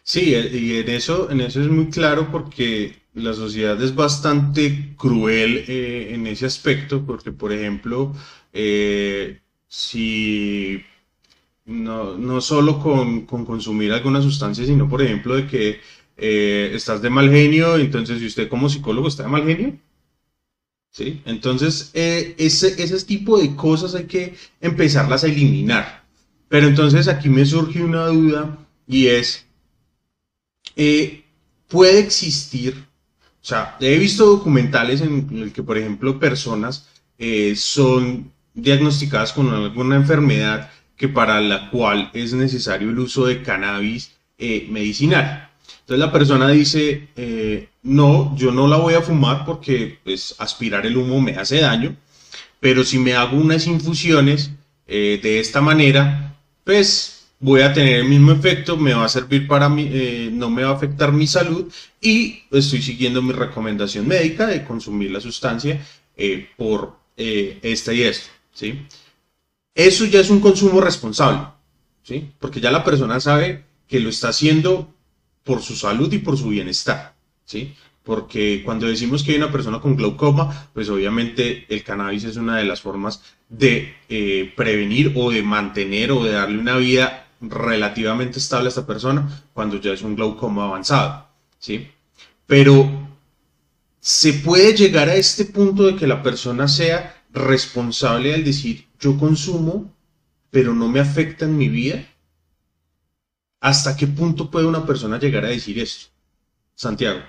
Sí, 0.02 0.34
y 0.34 0.78
en 0.78 0.88
eso, 0.88 1.30
en 1.30 1.40
eso 1.40 1.60
es 1.60 1.68
muy 1.68 1.88
claro 1.90 2.30
porque 2.30 2.96
la 3.14 3.34
sociedad 3.34 3.80
es 3.82 3.94
bastante 3.94 4.94
cruel 4.96 5.64
eh, 5.68 6.14
en 6.14 6.26
ese 6.26 6.46
aspecto, 6.46 7.04
porque 7.04 7.32
por 7.32 7.52
ejemplo, 7.52 8.14
eh, 8.52 9.40
si 9.68 10.82
no, 11.66 12.16
no 12.16 12.40
solo 12.40 12.80
con, 12.80 13.26
con, 13.26 13.44
consumir 13.44 13.92
alguna 13.92 14.22
sustancia, 14.22 14.64
sino 14.64 14.88
por 14.88 15.02
ejemplo 15.02 15.36
de 15.36 15.46
que 15.46 15.80
eh, 16.16 16.72
estás 16.74 17.02
de 17.02 17.10
mal 17.10 17.30
genio, 17.30 17.76
entonces 17.76 18.18
si 18.20 18.26
usted 18.26 18.48
como 18.48 18.68
psicólogo 18.68 19.08
está 19.08 19.24
de 19.24 19.28
mal 19.30 19.44
genio, 19.44 19.78
¿sí? 20.90 21.20
Entonces 21.24 21.90
eh, 21.94 22.34
ese, 22.38 22.82
ese 22.82 23.00
tipo 23.04 23.38
de 23.38 23.54
cosas 23.54 23.94
hay 23.94 24.04
que 24.04 24.34
empezarlas 24.60 25.24
a 25.24 25.28
eliminar. 25.28 26.04
Pero 26.48 26.66
entonces 26.66 27.08
aquí 27.08 27.28
me 27.28 27.44
surge 27.44 27.82
una 27.82 28.06
duda 28.06 28.58
y 28.86 29.08
es, 29.08 29.46
eh, 30.76 31.24
puede 31.68 31.98
existir, 32.00 32.74
o 33.42 33.44
sea, 33.44 33.76
he 33.80 33.98
visto 33.98 34.24
documentales 34.24 35.00
en 35.02 35.28
el 35.42 35.52
que, 35.52 35.62
por 35.62 35.76
ejemplo, 35.76 36.18
personas 36.18 36.88
eh, 37.18 37.54
son 37.54 38.32
diagnosticadas 38.54 39.32
con 39.32 39.52
alguna 39.52 39.96
enfermedad 39.96 40.70
que 40.96 41.08
para 41.08 41.40
la 41.40 41.70
cual 41.70 42.10
es 42.14 42.32
necesario 42.32 42.90
el 42.90 42.98
uso 42.98 43.26
de 43.26 43.42
cannabis 43.42 44.12
medicinal. 44.38 45.47
Entonces 45.88 46.04
la 46.04 46.12
persona 46.12 46.50
dice, 46.50 47.08
eh, 47.16 47.70
no, 47.84 48.36
yo 48.36 48.52
no 48.52 48.68
la 48.68 48.76
voy 48.76 48.92
a 48.92 49.00
fumar 49.00 49.46
porque 49.46 49.98
pues, 50.04 50.34
aspirar 50.36 50.84
el 50.84 50.98
humo 50.98 51.18
me 51.18 51.36
hace 51.36 51.62
daño, 51.62 51.96
pero 52.60 52.84
si 52.84 52.98
me 52.98 53.14
hago 53.14 53.38
unas 53.38 53.66
infusiones 53.66 54.50
eh, 54.86 55.18
de 55.22 55.40
esta 55.40 55.62
manera, 55.62 56.36
pues 56.62 57.28
voy 57.40 57.62
a 57.62 57.72
tener 57.72 58.00
el 58.00 58.04
mismo 58.04 58.32
efecto, 58.32 58.76
me 58.76 58.92
va 58.92 59.06
a 59.06 59.08
servir 59.08 59.48
para 59.48 59.70
mí, 59.70 59.88
eh, 59.90 60.28
no 60.30 60.50
me 60.50 60.62
va 60.62 60.72
a 60.72 60.74
afectar 60.74 61.10
mi 61.10 61.26
salud 61.26 61.72
y 62.02 62.42
estoy 62.50 62.82
siguiendo 62.82 63.22
mi 63.22 63.32
recomendación 63.32 64.06
médica 64.06 64.46
de 64.46 64.64
consumir 64.64 65.10
la 65.10 65.22
sustancia 65.22 65.82
por 66.58 66.98
esta 67.16 67.94
y 67.94 68.02
esto, 68.02 68.28
¿sí? 68.52 68.86
Eso 69.74 70.04
ya 70.04 70.20
es 70.20 70.28
un 70.28 70.40
consumo 70.40 70.82
responsable, 70.82 71.48
¿sí? 72.02 72.30
Porque 72.38 72.60
ya 72.60 72.70
la 72.70 72.84
persona 72.84 73.20
sabe 73.20 73.64
que 73.86 74.00
lo 74.00 74.10
está 74.10 74.28
haciendo 74.28 74.92
por 75.48 75.62
su 75.62 75.74
salud 75.74 76.12
y 76.12 76.18
por 76.18 76.36
su 76.36 76.50
bienestar, 76.50 77.14
¿sí? 77.46 77.74
Porque 78.04 78.62
cuando 78.62 78.86
decimos 78.86 79.22
que 79.22 79.32
hay 79.32 79.38
una 79.38 79.50
persona 79.50 79.80
con 79.80 79.96
glaucoma, 79.96 80.68
pues 80.74 80.90
obviamente 80.90 81.64
el 81.70 81.82
cannabis 81.82 82.24
es 82.24 82.36
una 82.36 82.58
de 82.58 82.64
las 82.64 82.82
formas 82.82 83.22
de 83.48 83.94
eh, 84.10 84.52
prevenir 84.54 85.14
o 85.16 85.30
de 85.30 85.42
mantener 85.42 86.12
o 86.12 86.22
de 86.22 86.32
darle 86.32 86.58
una 86.58 86.76
vida 86.76 87.28
relativamente 87.40 88.38
estable 88.38 88.66
a 88.66 88.68
esta 88.68 88.86
persona 88.86 89.42
cuando 89.54 89.80
ya 89.80 89.92
es 89.92 90.02
un 90.02 90.16
glaucoma 90.16 90.64
avanzado, 90.64 91.28
¿sí? 91.58 91.88
Pero 92.46 93.08
se 94.00 94.34
puede 94.34 94.76
llegar 94.76 95.08
a 95.08 95.14
este 95.14 95.46
punto 95.46 95.84
de 95.84 95.96
que 95.96 96.06
la 96.06 96.22
persona 96.22 96.68
sea 96.68 97.24
responsable 97.32 98.34
al 98.34 98.44
decir 98.44 98.86
yo 99.00 99.16
consumo, 99.16 99.94
pero 100.50 100.74
no 100.74 100.88
me 100.88 101.00
afecta 101.00 101.46
en 101.46 101.56
mi 101.56 101.68
vida. 101.68 102.04
¿Hasta 103.60 103.96
qué 103.96 104.06
punto 104.06 104.50
puede 104.50 104.66
una 104.66 104.86
persona 104.86 105.18
llegar 105.18 105.44
a 105.44 105.48
decir 105.48 105.78
esto? 105.78 106.06
Santiago. 106.74 107.20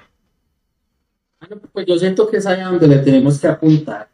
Bueno, 1.40 1.62
pues 1.72 1.86
yo 1.88 1.98
siento 1.98 2.30
que 2.30 2.38
es 2.38 2.46
ahí 2.46 2.62
donde 2.62 2.88
le 2.88 3.00
tenemos 3.00 3.40
que 3.40 3.48
apuntar, 3.48 4.10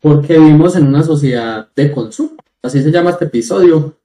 porque 0.00 0.38
vivimos 0.38 0.74
en 0.76 0.86
una 0.86 1.02
sociedad 1.02 1.68
de 1.76 1.92
consumo, 1.92 2.36
así 2.62 2.82
se 2.82 2.90
llama 2.90 3.10
este 3.10 3.26
episodio, 3.26 3.98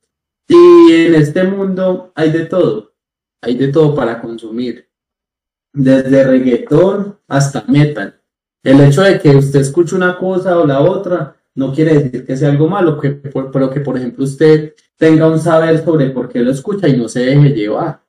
y 0.47 0.91
en 0.91 1.15
este 1.15 1.43
mundo 1.43 2.11
hay 2.13 2.31
de 2.31 2.45
todo, 2.45 2.93
hay 3.41 3.55
de 3.55 3.69
todo 3.69 3.95
para 3.95 4.21
consumir, 4.21 4.87
desde 5.73 6.23
reggaetón 6.23 7.17
hasta 7.27 7.63
metal. 7.67 8.21
El 8.61 8.81
hecho 8.81 9.01
de 9.01 9.19
que 9.19 9.35
usted 9.35 9.61
escuche 9.61 9.95
una 9.95 10.17
cosa 10.17 10.57
o 10.59 10.67
la 10.67 10.81
otra 10.81 11.35
no 11.55 11.73
quiere 11.73 11.95
decir 11.95 12.25
que 12.25 12.37
sea 12.37 12.49
algo 12.49 12.67
malo, 12.67 12.99
que, 12.99 13.11
pero 13.11 13.69
que 13.69 13.79
por 13.79 13.97
ejemplo 13.97 14.23
usted 14.23 14.73
tenga 14.97 15.27
un 15.27 15.39
saber 15.39 15.83
sobre 15.83 16.09
por 16.09 16.29
qué 16.29 16.39
lo 16.39 16.51
escucha 16.51 16.87
y 16.87 16.97
no 16.97 17.07
se 17.07 17.21
deje 17.21 17.49
llevar. 17.49 18.01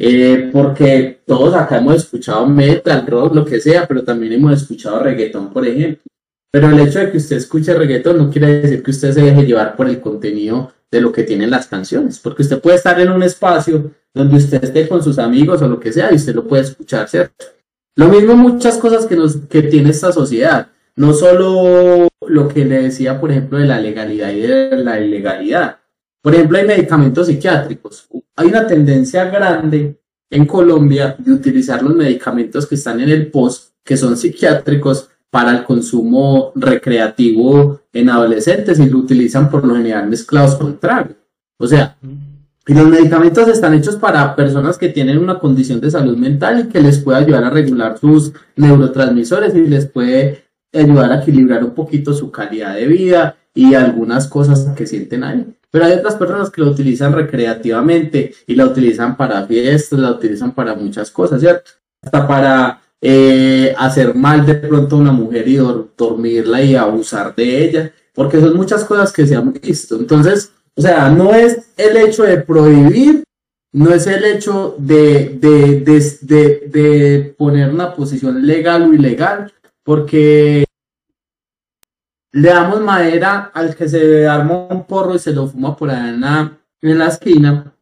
Eh, 0.00 0.50
porque 0.52 1.22
todos 1.26 1.54
acá 1.54 1.78
hemos 1.78 1.96
escuchado 1.96 2.46
metal, 2.46 3.04
rock, 3.06 3.34
lo 3.34 3.44
que 3.44 3.60
sea, 3.60 3.86
pero 3.86 4.04
también 4.04 4.32
hemos 4.34 4.62
escuchado 4.62 5.00
reggaetón, 5.00 5.52
por 5.52 5.66
ejemplo. 5.66 6.02
Pero 6.52 6.70
el 6.70 6.80
hecho 6.80 7.00
de 7.00 7.10
que 7.10 7.18
usted 7.18 7.36
escuche 7.36 7.74
reggaetón 7.74 8.16
no 8.18 8.30
quiere 8.30 8.60
decir 8.60 8.82
que 8.82 8.92
usted 8.92 9.12
se 9.12 9.22
deje 9.22 9.44
llevar 9.44 9.76
por 9.76 9.88
el 9.88 10.00
contenido 10.00 10.72
de 10.90 11.00
lo 11.00 11.12
que 11.12 11.24
tienen 11.24 11.50
las 11.50 11.66
canciones, 11.66 12.18
porque 12.18 12.42
usted 12.42 12.60
puede 12.60 12.76
estar 12.76 12.98
en 13.00 13.10
un 13.10 13.22
espacio 13.22 13.90
donde 14.14 14.36
usted 14.36 14.62
esté 14.64 14.88
con 14.88 15.02
sus 15.02 15.18
amigos 15.18 15.60
o 15.60 15.68
lo 15.68 15.78
que 15.78 15.92
sea 15.92 16.10
y 16.12 16.16
usted 16.16 16.34
lo 16.34 16.46
puede 16.46 16.62
escuchar, 16.62 17.08
¿cierto? 17.08 17.44
Lo 17.96 18.08
mismo 18.08 18.36
muchas 18.36 18.78
cosas 18.78 19.04
que, 19.04 19.16
nos, 19.16 19.36
que 19.36 19.62
tiene 19.62 19.90
esta 19.90 20.12
sociedad, 20.12 20.68
no 20.98 21.12
solo 21.12 22.08
lo 22.26 22.48
que 22.48 22.64
le 22.64 22.82
decía, 22.82 23.20
por 23.20 23.30
ejemplo, 23.30 23.58
de 23.58 23.66
la 23.66 23.80
legalidad 23.80 24.30
y 24.32 24.40
de 24.40 24.76
la 24.78 25.00
ilegalidad. 25.00 25.78
Por 26.20 26.34
ejemplo, 26.34 26.58
hay 26.58 26.66
medicamentos 26.66 27.28
psiquiátricos. 27.28 28.08
Hay 28.34 28.48
una 28.48 28.66
tendencia 28.66 29.26
grande 29.26 30.00
en 30.28 30.44
Colombia 30.44 31.14
de 31.16 31.32
utilizar 31.32 31.82
los 31.82 31.94
medicamentos 31.94 32.66
que 32.66 32.74
están 32.74 33.00
en 33.00 33.10
el 33.10 33.30
post, 33.30 33.74
que 33.84 33.96
son 33.96 34.16
psiquiátricos, 34.16 35.08
para 35.30 35.52
el 35.52 35.62
consumo 35.62 36.52
recreativo 36.56 37.82
en 37.92 38.10
adolescentes 38.10 38.80
y 38.80 38.88
lo 38.88 38.98
utilizan 38.98 39.50
por 39.50 39.64
lo 39.64 39.76
general 39.76 40.08
mezclados 40.08 40.56
con 40.56 40.78
trago. 40.78 41.10
O 41.58 41.66
sea, 41.66 41.96
y 42.66 42.74
los 42.74 42.88
medicamentos 42.88 43.46
están 43.46 43.74
hechos 43.74 43.96
para 43.96 44.34
personas 44.34 44.78
que 44.78 44.88
tienen 44.88 45.18
una 45.18 45.38
condición 45.38 45.80
de 45.80 45.90
salud 45.90 46.16
mental 46.16 46.60
y 46.60 46.68
que 46.72 46.80
les 46.80 46.98
puede 46.98 47.18
ayudar 47.18 47.44
a 47.44 47.50
regular 47.50 47.98
sus 47.98 48.32
neurotransmisores 48.56 49.54
y 49.54 49.66
les 49.66 49.86
puede 49.86 50.47
ayudar 50.72 51.12
a 51.12 51.22
equilibrar 51.22 51.64
un 51.64 51.74
poquito 51.74 52.12
su 52.12 52.30
calidad 52.30 52.74
de 52.74 52.86
vida 52.86 53.36
y 53.54 53.74
algunas 53.74 54.26
cosas 54.26 54.66
que 54.76 54.86
sienten 54.86 55.24
ahí. 55.24 55.46
Pero 55.70 55.84
hay 55.84 55.92
otras 55.92 56.14
personas 56.14 56.50
que 56.50 56.60
lo 56.62 56.70
utilizan 56.70 57.12
recreativamente 57.12 58.32
y 58.46 58.54
la 58.54 58.66
utilizan 58.66 59.16
para 59.16 59.46
fiestas, 59.46 59.98
la 59.98 60.12
utilizan 60.12 60.52
para 60.52 60.74
muchas 60.74 61.10
cosas, 61.10 61.40
¿cierto? 61.40 61.70
Hasta 62.02 62.26
para 62.26 62.80
eh, 63.00 63.74
hacer 63.78 64.14
mal 64.14 64.44
de 64.46 64.54
pronto 64.54 64.96
a 64.96 64.98
una 64.98 65.12
mujer 65.12 65.46
y 65.46 65.56
dormirla 65.96 66.62
y 66.62 66.74
abusar 66.74 67.34
de 67.34 67.64
ella, 67.64 67.92
porque 68.14 68.40
son 68.40 68.56
muchas 68.56 68.84
cosas 68.84 69.12
que 69.12 69.26
se 69.26 69.36
han 69.36 69.52
visto. 69.52 69.96
Entonces, 69.96 70.52
o 70.74 70.80
sea, 70.80 71.10
no 71.10 71.34
es 71.34 71.70
el 71.76 71.96
hecho 71.96 72.22
de 72.22 72.38
prohibir, 72.38 73.24
no 73.72 73.92
es 73.92 74.06
el 74.06 74.24
hecho 74.24 74.74
de, 74.78 75.38
de, 75.40 77.34
poner 77.36 77.70
una 77.70 77.94
posición 77.94 78.46
legal 78.46 78.82
o 78.82 78.94
ilegal, 78.94 79.52
porque 79.88 80.66
le 82.32 82.48
damos 82.50 82.82
madera 82.82 83.50
al 83.54 83.74
que 83.74 83.88
se 83.88 84.28
arma 84.28 84.66
un 84.68 84.84
porro 84.84 85.14
y 85.14 85.18
se 85.18 85.32
lo 85.32 85.46
fuma 85.46 85.74
por 85.74 85.88
ahí 85.88 86.10
en 86.82 86.98
la, 86.98 87.06
esquina, 87.06 87.72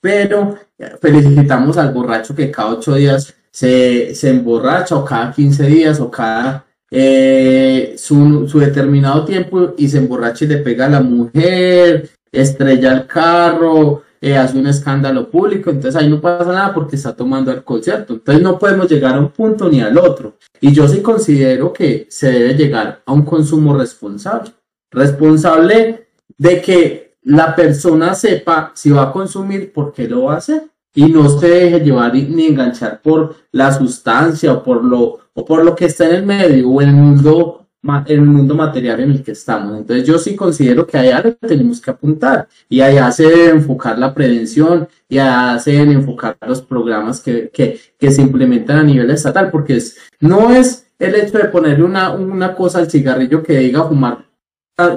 pero 0.00 0.56
felicitamos 0.98 1.76
al 1.76 1.92
borracho 1.92 2.34
que 2.34 2.50
cada 2.50 2.70
ocho 2.70 2.94
días 2.94 3.34
se, 3.50 4.14
se 4.14 4.30
emborracha 4.30 4.96
o 4.96 5.04
cada 5.04 5.30
quince 5.30 5.66
días 5.66 6.00
o 6.00 6.10
cada 6.10 6.64
eh, 6.90 7.96
su, 7.98 8.48
su, 8.48 8.58
determinado 8.58 9.26
tiempo 9.26 9.74
y 9.76 9.90
se 9.90 9.98
emborracha 9.98 10.46
y 10.46 10.48
le 10.48 10.56
pega 10.56 10.86
a 10.86 10.88
la 10.88 11.00
mujer 11.02 12.08
estrella 12.32 12.94
el 12.94 13.06
carro, 13.06 14.04
eh, 14.22 14.36
hace 14.36 14.56
un 14.56 14.68
escándalo 14.68 15.28
público, 15.28 15.68
entonces 15.68 16.00
ahí 16.00 16.08
no 16.08 16.20
pasa 16.20 16.52
nada 16.52 16.72
porque 16.72 16.94
está 16.94 17.16
tomando 17.16 17.50
alcohol, 17.50 17.82
¿cierto? 17.82 18.14
Entonces 18.14 18.40
no 18.40 18.56
podemos 18.56 18.88
llegar 18.88 19.16
a 19.16 19.18
un 19.18 19.30
punto 19.30 19.68
ni 19.68 19.80
al 19.80 19.98
otro. 19.98 20.36
Y 20.60 20.72
yo 20.72 20.86
sí 20.86 21.02
considero 21.02 21.72
que 21.72 22.06
se 22.08 22.30
debe 22.30 22.54
llegar 22.54 23.02
a 23.04 23.12
un 23.12 23.24
consumo 23.24 23.76
responsable. 23.76 24.52
Responsable 24.92 26.06
de 26.38 26.62
que 26.62 27.16
la 27.22 27.56
persona 27.56 28.14
sepa 28.14 28.70
si 28.76 28.90
va 28.90 29.02
a 29.02 29.12
consumir, 29.12 29.72
por 29.72 29.92
qué 29.92 30.06
lo 30.06 30.24
va 30.24 30.34
a 30.34 30.36
hacer. 30.36 30.68
Y 30.94 31.06
no 31.06 31.28
se 31.28 31.48
deje 31.48 31.80
llevar 31.80 32.14
ni 32.14 32.46
enganchar 32.46 33.02
por 33.02 33.34
la 33.50 33.72
sustancia 33.72 34.52
o 34.52 34.62
por 34.62 34.84
lo, 34.84 35.18
o 35.34 35.44
por 35.44 35.64
lo 35.64 35.74
que 35.74 35.86
está 35.86 36.08
en 36.08 36.14
el 36.14 36.26
medio 36.26 36.70
o 36.70 36.80
en 36.80 36.90
el 36.90 36.94
mundo 36.94 37.61
el 38.06 38.22
mundo 38.22 38.54
material 38.54 39.00
en 39.00 39.10
el 39.10 39.22
que 39.22 39.32
estamos. 39.32 39.76
Entonces 39.76 40.06
yo 40.06 40.18
sí 40.18 40.36
considero 40.36 40.86
que 40.86 40.98
allá 40.98 41.22
tenemos 41.40 41.80
que 41.80 41.90
apuntar 41.90 42.48
y 42.68 42.80
allá 42.80 43.10
se 43.10 43.24
debe 43.24 43.50
enfocar 43.50 43.98
la 43.98 44.14
prevención 44.14 44.88
y 45.08 45.18
allá 45.18 45.58
se 45.58 45.72
deben 45.72 45.92
enfocar 45.92 46.36
los 46.46 46.62
programas 46.62 47.20
que, 47.20 47.50
que, 47.50 47.78
que 47.98 48.10
se 48.10 48.22
implementan 48.22 48.78
a 48.78 48.82
nivel 48.84 49.10
estatal, 49.10 49.50
porque 49.50 49.76
es, 49.76 49.98
no 50.20 50.50
es 50.50 50.86
el 50.98 51.14
hecho 51.16 51.38
de 51.38 51.46
ponerle 51.46 51.84
una, 51.84 52.12
una 52.12 52.54
cosa 52.54 52.78
al 52.78 52.90
cigarrillo 52.90 53.42
que 53.42 53.58
diga 53.58 53.84
fumar 53.84 54.26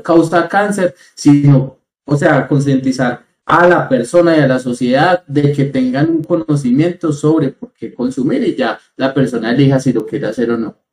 causa 0.03 0.47
cáncer, 0.47 0.95
sino, 1.15 1.79
o 2.05 2.15
sea, 2.15 2.47
concientizar 2.47 3.25
a 3.45 3.67
la 3.67 3.87
persona 3.87 4.37
y 4.37 4.39
a 4.39 4.47
la 4.47 4.59
sociedad 4.59 5.23
de 5.27 5.51
que 5.53 5.65
tengan 5.65 6.09
un 6.09 6.23
conocimiento 6.23 7.11
sobre 7.11 7.49
por 7.49 7.73
qué 7.73 7.93
consumir 7.93 8.43
y 8.43 8.55
ya 8.55 8.79
la 8.95 9.13
persona 9.13 9.51
elija 9.51 9.79
si 9.79 9.93
lo 9.93 10.05
quiere 10.05 10.27
hacer 10.27 10.51
o 10.51 10.57
no. 10.57 10.84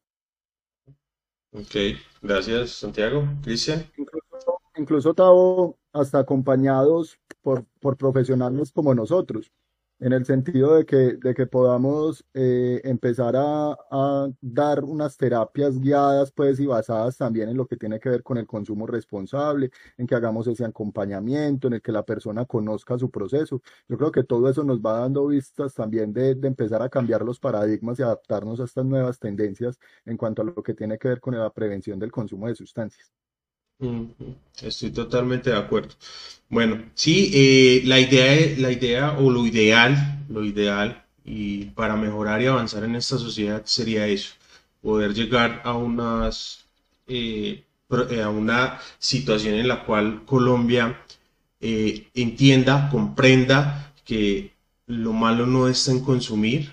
Ok, 1.52 1.76
gracias 2.22 2.70
Santiago. 2.70 3.24
Cristian. 3.42 3.84
Incluso, 3.96 4.58
incluso 4.76 5.14
hasta 5.92 6.20
acompañados 6.20 7.18
por, 7.42 7.64
por 7.80 7.96
profesionales 7.96 8.72
como 8.72 8.94
nosotros 8.94 9.52
en 10.02 10.12
el 10.12 10.26
sentido 10.26 10.74
de 10.74 10.84
que, 10.84 10.96
de 11.14 11.32
que 11.34 11.46
podamos 11.46 12.24
eh, 12.34 12.80
empezar 12.84 13.34
a, 13.36 13.76
dar 14.40 14.82
unas 14.84 15.16
terapias 15.16 15.78
guiadas 15.78 16.32
pues 16.32 16.58
y 16.60 16.66
basadas 16.66 17.16
también 17.16 17.48
en 17.48 17.56
lo 17.56 17.66
que 17.66 17.76
tiene 17.76 18.00
que 18.00 18.08
ver 18.08 18.22
con 18.24 18.36
el 18.38 18.46
consumo 18.46 18.86
responsable, 18.86 19.70
en 19.96 20.06
que 20.06 20.14
hagamos 20.16 20.46
ese 20.48 20.64
acompañamiento, 20.64 21.68
en 21.68 21.74
el 21.74 21.82
que 21.82 21.92
la 21.92 22.04
persona 22.04 22.44
conozca 22.46 22.98
su 22.98 23.10
proceso. 23.10 23.62
Yo 23.88 23.96
creo 23.96 24.10
que 24.12 24.24
todo 24.24 24.50
eso 24.50 24.64
nos 24.64 24.80
va 24.80 24.98
dando 25.00 25.26
vistas 25.28 25.74
también 25.74 26.12
de, 26.12 26.34
de 26.34 26.48
empezar 26.48 26.82
a 26.82 26.88
cambiar 26.88 27.22
los 27.22 27.38
paradigmas 27.38 27.98
y 27.98 28.02
adaptarnos 28.02 28.60
a 28.60 28.64
estas 28.64 28.84
nuevas 28.84 29.18
tendencias 29.20 29.78
en 30.04 30.16
cuanto 30.16 30.42
a 30.42 30.44
lo 30.46 30.62
que 30.62 30.74
tiene 30.74 30.98
que 30.98 31.08
ver 31.08 31.20
con 31.20 31.38
la 31.38 31.50
prevención 31.52 31.98
del 32.00 32.10
consumo 32.10 32.48
de 32.48 32.56
sustancias. 32.56 33.12
Estoy 34.61 34.90
totalmente 34.90 35.51
de 35.51 35.57
acuerdo. 35.57 35.90
Bueno, 36.49 36.85
sí, 36.95 37.31
eh, 37.35 37.83
la 37.85 37.99
idea, 37.99 38.55
la 38.59 38.71
idea 38.71 39.18
o 39.18 39.31
lo 39.31 39.47
ideal, 39.47 40.25
lo 40.29 40.45
ideal 40.45 41.05
y 41.25 41.66
para 41.66 41.97
mejorar 41.97 42.42
y 42.42 42.47
avanzar 42.47 42.85
en 42.85 42.97
esta 42.97 43.18
sociedad 43.18 43.62
sería 43.64 44.07
eso, 44.07 44.35
poder 44.83 45.14
llegar 45.14 45.62
a 45.64 45.75
unas 45.75 46.64
eh, 47.09 47.64
eh, 48.11 48.23
a 48.23 48.29
una 48.31 48.81
situación 48.99 49.55
en 49.55 49.68
la 49.68 49.85
cual 49.85 50.25
Colombia 50.25 50.99
entienda, 51.61 52.88
comprenda 52.90 53.92
que 54.05 54.53
lo 54.87 55.12
malo 55.12 55.47
no 55.47 55.68
está 55.68 55.92
en 55.92 56.01
consumir, 56.05 56.73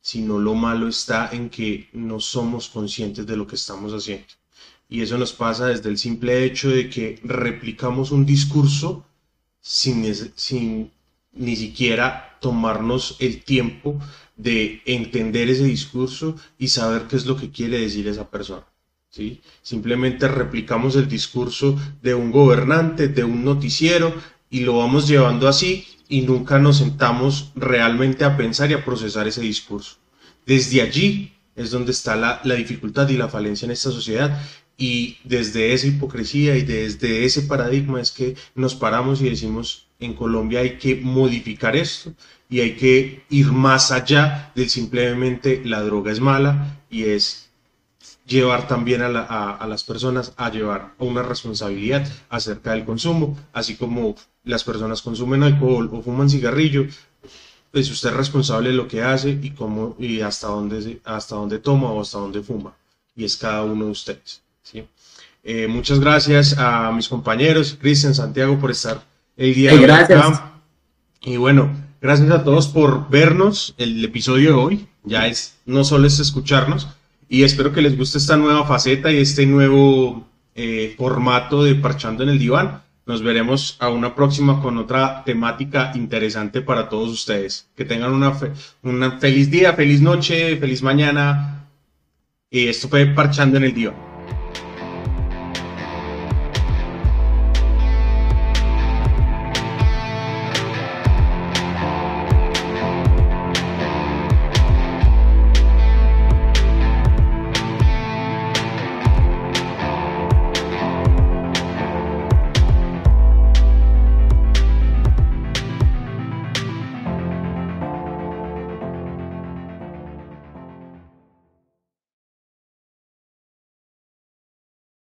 sino 0.00 0.38
lo 0.38 0.54
malo 0.54 0.88
está 0.88 1.30
en 1.32 1.48
que 1.50 1.88
no 1.92 2.20
somos 2.20 2.68
conscientes 2.68 3.26
de 3.26 3.36
lo 3.36 3.46
que 3.46 3.56
estamos 3.56 3.92
haciendo. 3.92 4.26
Y 4.88 5.02
eso 5.02 5.18
nos 5.18 5.32
pasa 5.32 5.66
desde 5.66 5.88
el 5.88 5.98
simple 5.98 6.44
hecho 6.44 6.68
de 6.68 6.88
que 6.88 7.18
replicamos 7.24 8.10
un 8.12 8.24
discurso 8.24 9.04
sin, 9.60 10.04
sin 10.36 10.92
ni 11.32 11.56
siquiera 11.56 12.38
tomarnos 12.40 13.16
el 13.18 13.42
tiempo 13.42 13.98
de 14.36 14.82
entender 14.84 15.48
ese 15.48 15.64
discurso 15.64 16.36
y 16.58 16.68
saber 16.68 17.06
qué 17.08 17.16
es 17.16 17.26
lo 17.26 17.36
que 17.36 17.50
quiere 17.50 17.80
decir 17.80 18.06
esa 18.06 18.30
persona. 18.30 18.64
¿sí? 19.10 19.40
Simplemente 19.62 20.28
replicamos 20.28 20.94
el 20.94 21.08
discurso 21.08 21.76
de 22.02 22.14
un 22.14 22.30
gobernante, 22.30 23.08
de 23.08 23.24
un 23.24 23.44
noticiero, 23.44 24.14
y 24.50 24.60
lo 24.60 24.78
vamos 24.78 25.08
llevando 25.08 25.48
así 25.48 25.86
y 26.08 26.20
nunca 26.22 26.58
nos 26.58 26.78
sentamos 26.78 27.50
realmente 27.56 28.24
a 28.24 28.36
pensar 28.36 28.70
y 28.70 28.74
a 28.74 28.84
procesar 28.84 29.26
ese 29.26 29.40
discurso. 29.40 29.96
Desde 30.46 30.82
allí 30.82 31.32
es 31.56 31.70
donde 31.70 31.90
está 31.90 32.14
la, 32.14 32.40
la 32.44 32.54
dificultad 32.54 33.08
y 33.08 33.16
la 33.16 33.28
falencia 33.28 33.66
en 33.66 33.72
esta 33.72 33.90
sociedad 33.90 34.40
y 34.76 35.18
desde 35.24 35.72
esa 35.72 35.86
hipocresía 35.86 36.56
y 36.56 36.62
desde 36.62 37.24
ese 37.24 37.42
paradigma 37.42 38.00
es 38.00 38.10
que 38.10 38.36
nos 38.54 38.74
paramos 38.74 39.20
y 39.22 39.30
decimos, 39.30 39.86
en 39.98 40.14
Colombia 40.14 40.60
hay 40.60 40.76
que 40.78 40.96
modificar 40.96 41.76
esto 41.76 42.12
y 42.50 42.60
hay 42.60 42.76
que 42.76 43.24
ir 43.30 43.52
más 43.52 43.90
allá 43.90 44.52
de 44.54 44.68
simplemente 44.68 45.62
la 45.64 45.80
droga 45.80 46.12
es 46.12 46.20
mala 46.20 46.78
y 46.90 47.04
es 47.04 47.48
llevar 48.26 48.68
también 48.68 49.02
a, 49.02 49.52
a, 49.52 49.66
las 49.66 49.84
personas 49.84 50.32
a 50.36 50.50
llevar 50.50 50.94
una 50.98 51.22
responsabilidad 51.22 52.06
acerca 52.28 52.72
del 52.72 52.84
consumo, 52.84 53.38
así 53.52 53.76
como 53.76 54.16
las 54.44 54.64
personas 54.64 55.00
consumen 55.00 55.42
alcohol 55.42 55.88
o 55.92 56.02
fuman 56.02 56.28
cigarrillo, 56.28 56.86
pues 57.72 57.90
usted 57.90 58.10
es 58.10 58.16
responsable 58.16 58.70
de 58.70 58.76
lo 58.76 58.88
que 58.88 59.02
hace 59.02 59.38
y 59.42 59.50
cómo 59.50 59.96
y 59.98 60.20
hasta 60.20 60.48
dónde 60.48 61.00
hasta 61.04 61.36
dónde 61.36 61.58
toma 61.58 61.90
o 61.90 62.00
hasta 62.00 62.18
dónde 62.18 62.42
fuma 62.42 62.74
y 63.14 63.24
es 63.24 63.36
cada 63.36 63.64
uno 63.64 63.86
de 63.86 63.90
ustedes. 63.92 64.45
¿Sí? 64.66 64.84
Eh, 65.44 65.68
muchas 65.68 66.00
gracias 66.00 66.56
a 66.58 66.90
mis 66.90 67.08
compañeros, 67.08 67.78
Cristian, 67.80 68.14
Santiago, 68.14 68.58
por 68.58 68.72
estar 68.72 69.02
el 69.36 69.54
día 69.54 69.70
de 69.70 69.78
hoy 69.78 69.84
acá. 69.84 70.60
Y 71.22 71.36
bueno, 71.36 71.70
gracias 72.00 72.30
a 72.30 72.42
todos 72.42 72.66
por 72.66 73.08
vernos 73.08 73.74
el 73.78 74.04
episodio 74.04 74.50
de 74.50 74.56
hoy. 74.56 74.88
Ya 75.04 75.28
es, 75.28 75.56
no 75.66 75.84
solo 75.84 76.08
es 76.08 76.18
escucharnos, 76.18 76.88
y 77.28 77.44
espero 77.44 77.72
que 77.72 77.82
les 77.82 77.96
guste 77.96 78.18
esta 78.18 78.36
nueva 78.36 78.66
faceta 78.66 79.12
y 79.12 79.18
este 79.18 79.46
nuevo 79.46 80.28
eh, 80.56 80.94
formato 80.98 81.62
de 81.62 81.76
Parchando 81.76 82.24
en 82.24 82.30
el 82.30 82.38
Diván. 82.38 82.82
Nos 83.06 83.22
veremos 83.22 83.76
a 83.78 83.88
una 83.88 84.16
próxima 84.16 84.60
con 84.60 84.78
otra 84.78 85.22
temática 85.24 85.92
interesante 85.94 86.60
para 86.60 86.88
todos 86.88 87.08
ustedes. 87.08 87.68
Que 87.76 87.84
tengan 87.84 88.12
una, 88.12 88.36
una 88.82 89.18
feliz 89.20 89.48
día, 89.48 89.74
feliz 89.74 90.00
noche, 90.00 90.56
feliz 90.56 90.82
mañana. 90.82 91.68
Y 92.50 92.66
esto 92.66 92.88
fue 92.88 93.06
Parchando 93.06 93.58
en 93.58 93.64
el 93.64 93.74
Diván. 93.74 94.05